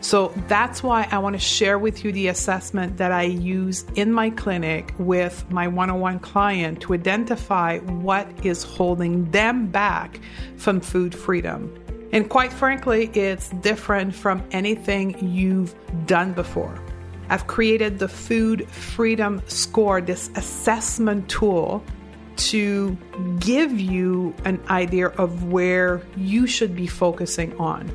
So 0.00 0.32
that's 0.48 0.82
why 0.82 1.08
I 1.10 1.18
want 1.18 1.34
to 1.34 1.38
share 1.38 1.78
with 1.78 2.02
you 2.02 2.12
the 2.12 2.28
assessment 2.28 2.96
that 2.96 3.12
I 3.12 3.24
use 3.24 3.84
in 3.94 4.10
my 4.10 4.30
clinic 4.30 4.94
with 4.96 5.44
my 5.50 5.68
one 5.68 5.90
on 5.90 6.00
one 6.00 6.20
client 6.20 6.80
to 6.80 6.94
identify 6.94 7.80
what 7.80 8.26
is 8.42 8.62
holding 8.62 9.30
them 9.32 9.66
back 9.66 10.18
from 10.56 10.80
food 10.80 11.14
freedom. 11.14 11.78
And 12.16 12.30
quite 12.30 12.50
frankly, 12.50 13.10
it's 13.12 13.50
different 13.50 14.14
from 14.14 14.42
anything 14.50 15.18
you've 15.22 15.74
done 16.06 16.32
before. 16.32 16.80
I've 17.28 17.46
created 17.46 17.98
the 17.98 18.08
Food 18.08 18.66
Freedom 18.70 19.42
Score, 19.48 20.00
this 20.00 20.30
assessment 20.34 21.28
tool 21.28 21.84
to 22.36 22.96
give 23.38 23.78
you 23.78 24.34
an 24.46 24.58
idea 24.70 25.08
of 25.08 25.52
where 25.52 26.00
you 26.16 26.46
should 26.46 26.74
be 26.74 26.86
focusing 26.86 27.54
on. 27.58 27.86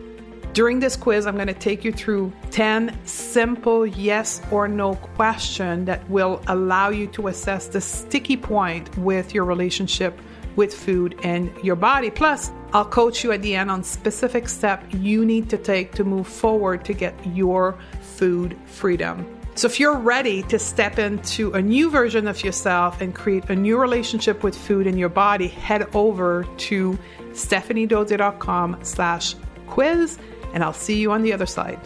During 0.53 0.79
this 0.79 0.95
quiz, 0.95 1.25
I'm 1.25 1.33
going 1.33 1.47
to 1.47 1.55
take 1.55 1.83
you 1.83 1.91
through 1.91 2.31
10 2.51 2.95
simple 3.07 3.87
yes 3.87 4.39
or 4.51 4.67
no 4.67 4.93
questions 5.15 5.87
that 5.87 6.07
will 6.11 6.43
allow 6.45 6.89
you 6.89 7.07
to 7.07 7.29
assess 7.29 7.65
the 7.65 7.81
sticky 7.81 8.37
point 8.37 8.95
with 8.99 9.33
your 9.33 9.45
relationship 9.45 10.21
with 10.55 10.73
food 10.73 11.19
and 11.23 11.51
your 11.63 11.75
body. 11.75 12.09
Plus, 12.09 12.51
I'll 12.73 12.85
coach 12.85 13.23
you 13.23 13.31
at 13.31 13.41
the 13.41 13.55
end 13.55 13.69
on 13.69 13.83
specific 13.83 14.47
step 14.47 14.83
you 14.93 15.25
need 15.25 15.49
to 15.49 15.57
take 15.57 15.93
to 15.93 16.03
move 16.03 16.27
forward 16.27 16.85
to 16.85 16.93
get 16.93 17.13
your 17.25 17.77
food 18.01 18.57
freedom. 18.65 19.25
So 19.55 19.67
if 19.67 19.79
you're 19.79 19.97
ready 19.97 20.43
to 20.43 20.57
step 20.57 20.97
into 20.97 21.51
a 21.51 21.61
new 21.61 21.89
version 21.89 22.27
of 22.27 22.41
yourself 22.43 23.01
and 23.01 23.13
create 23.13 23.49
a 23.49 23.55
new 23.55 23.77
relationship 23.77 24.43
with 24.43 24.55
food 24.55 24.87
and 24.87 24.97
your 24.97 25.09
body, 25.09 25.47
head 25.47 25.93
over 25.93 26.45
to 26.57 26.97
stephaniedodier.com 27.31 28.77
slash 28.81 29.35
quiz 29.67 30.17
and 30.53 30.63
I'll 30.63 30.73
see 30.73 30.99
you 30.99 31.11
on 31.11 31.21
the 31.21 31.33
other 31.33 31.45
side. 31.45 31.79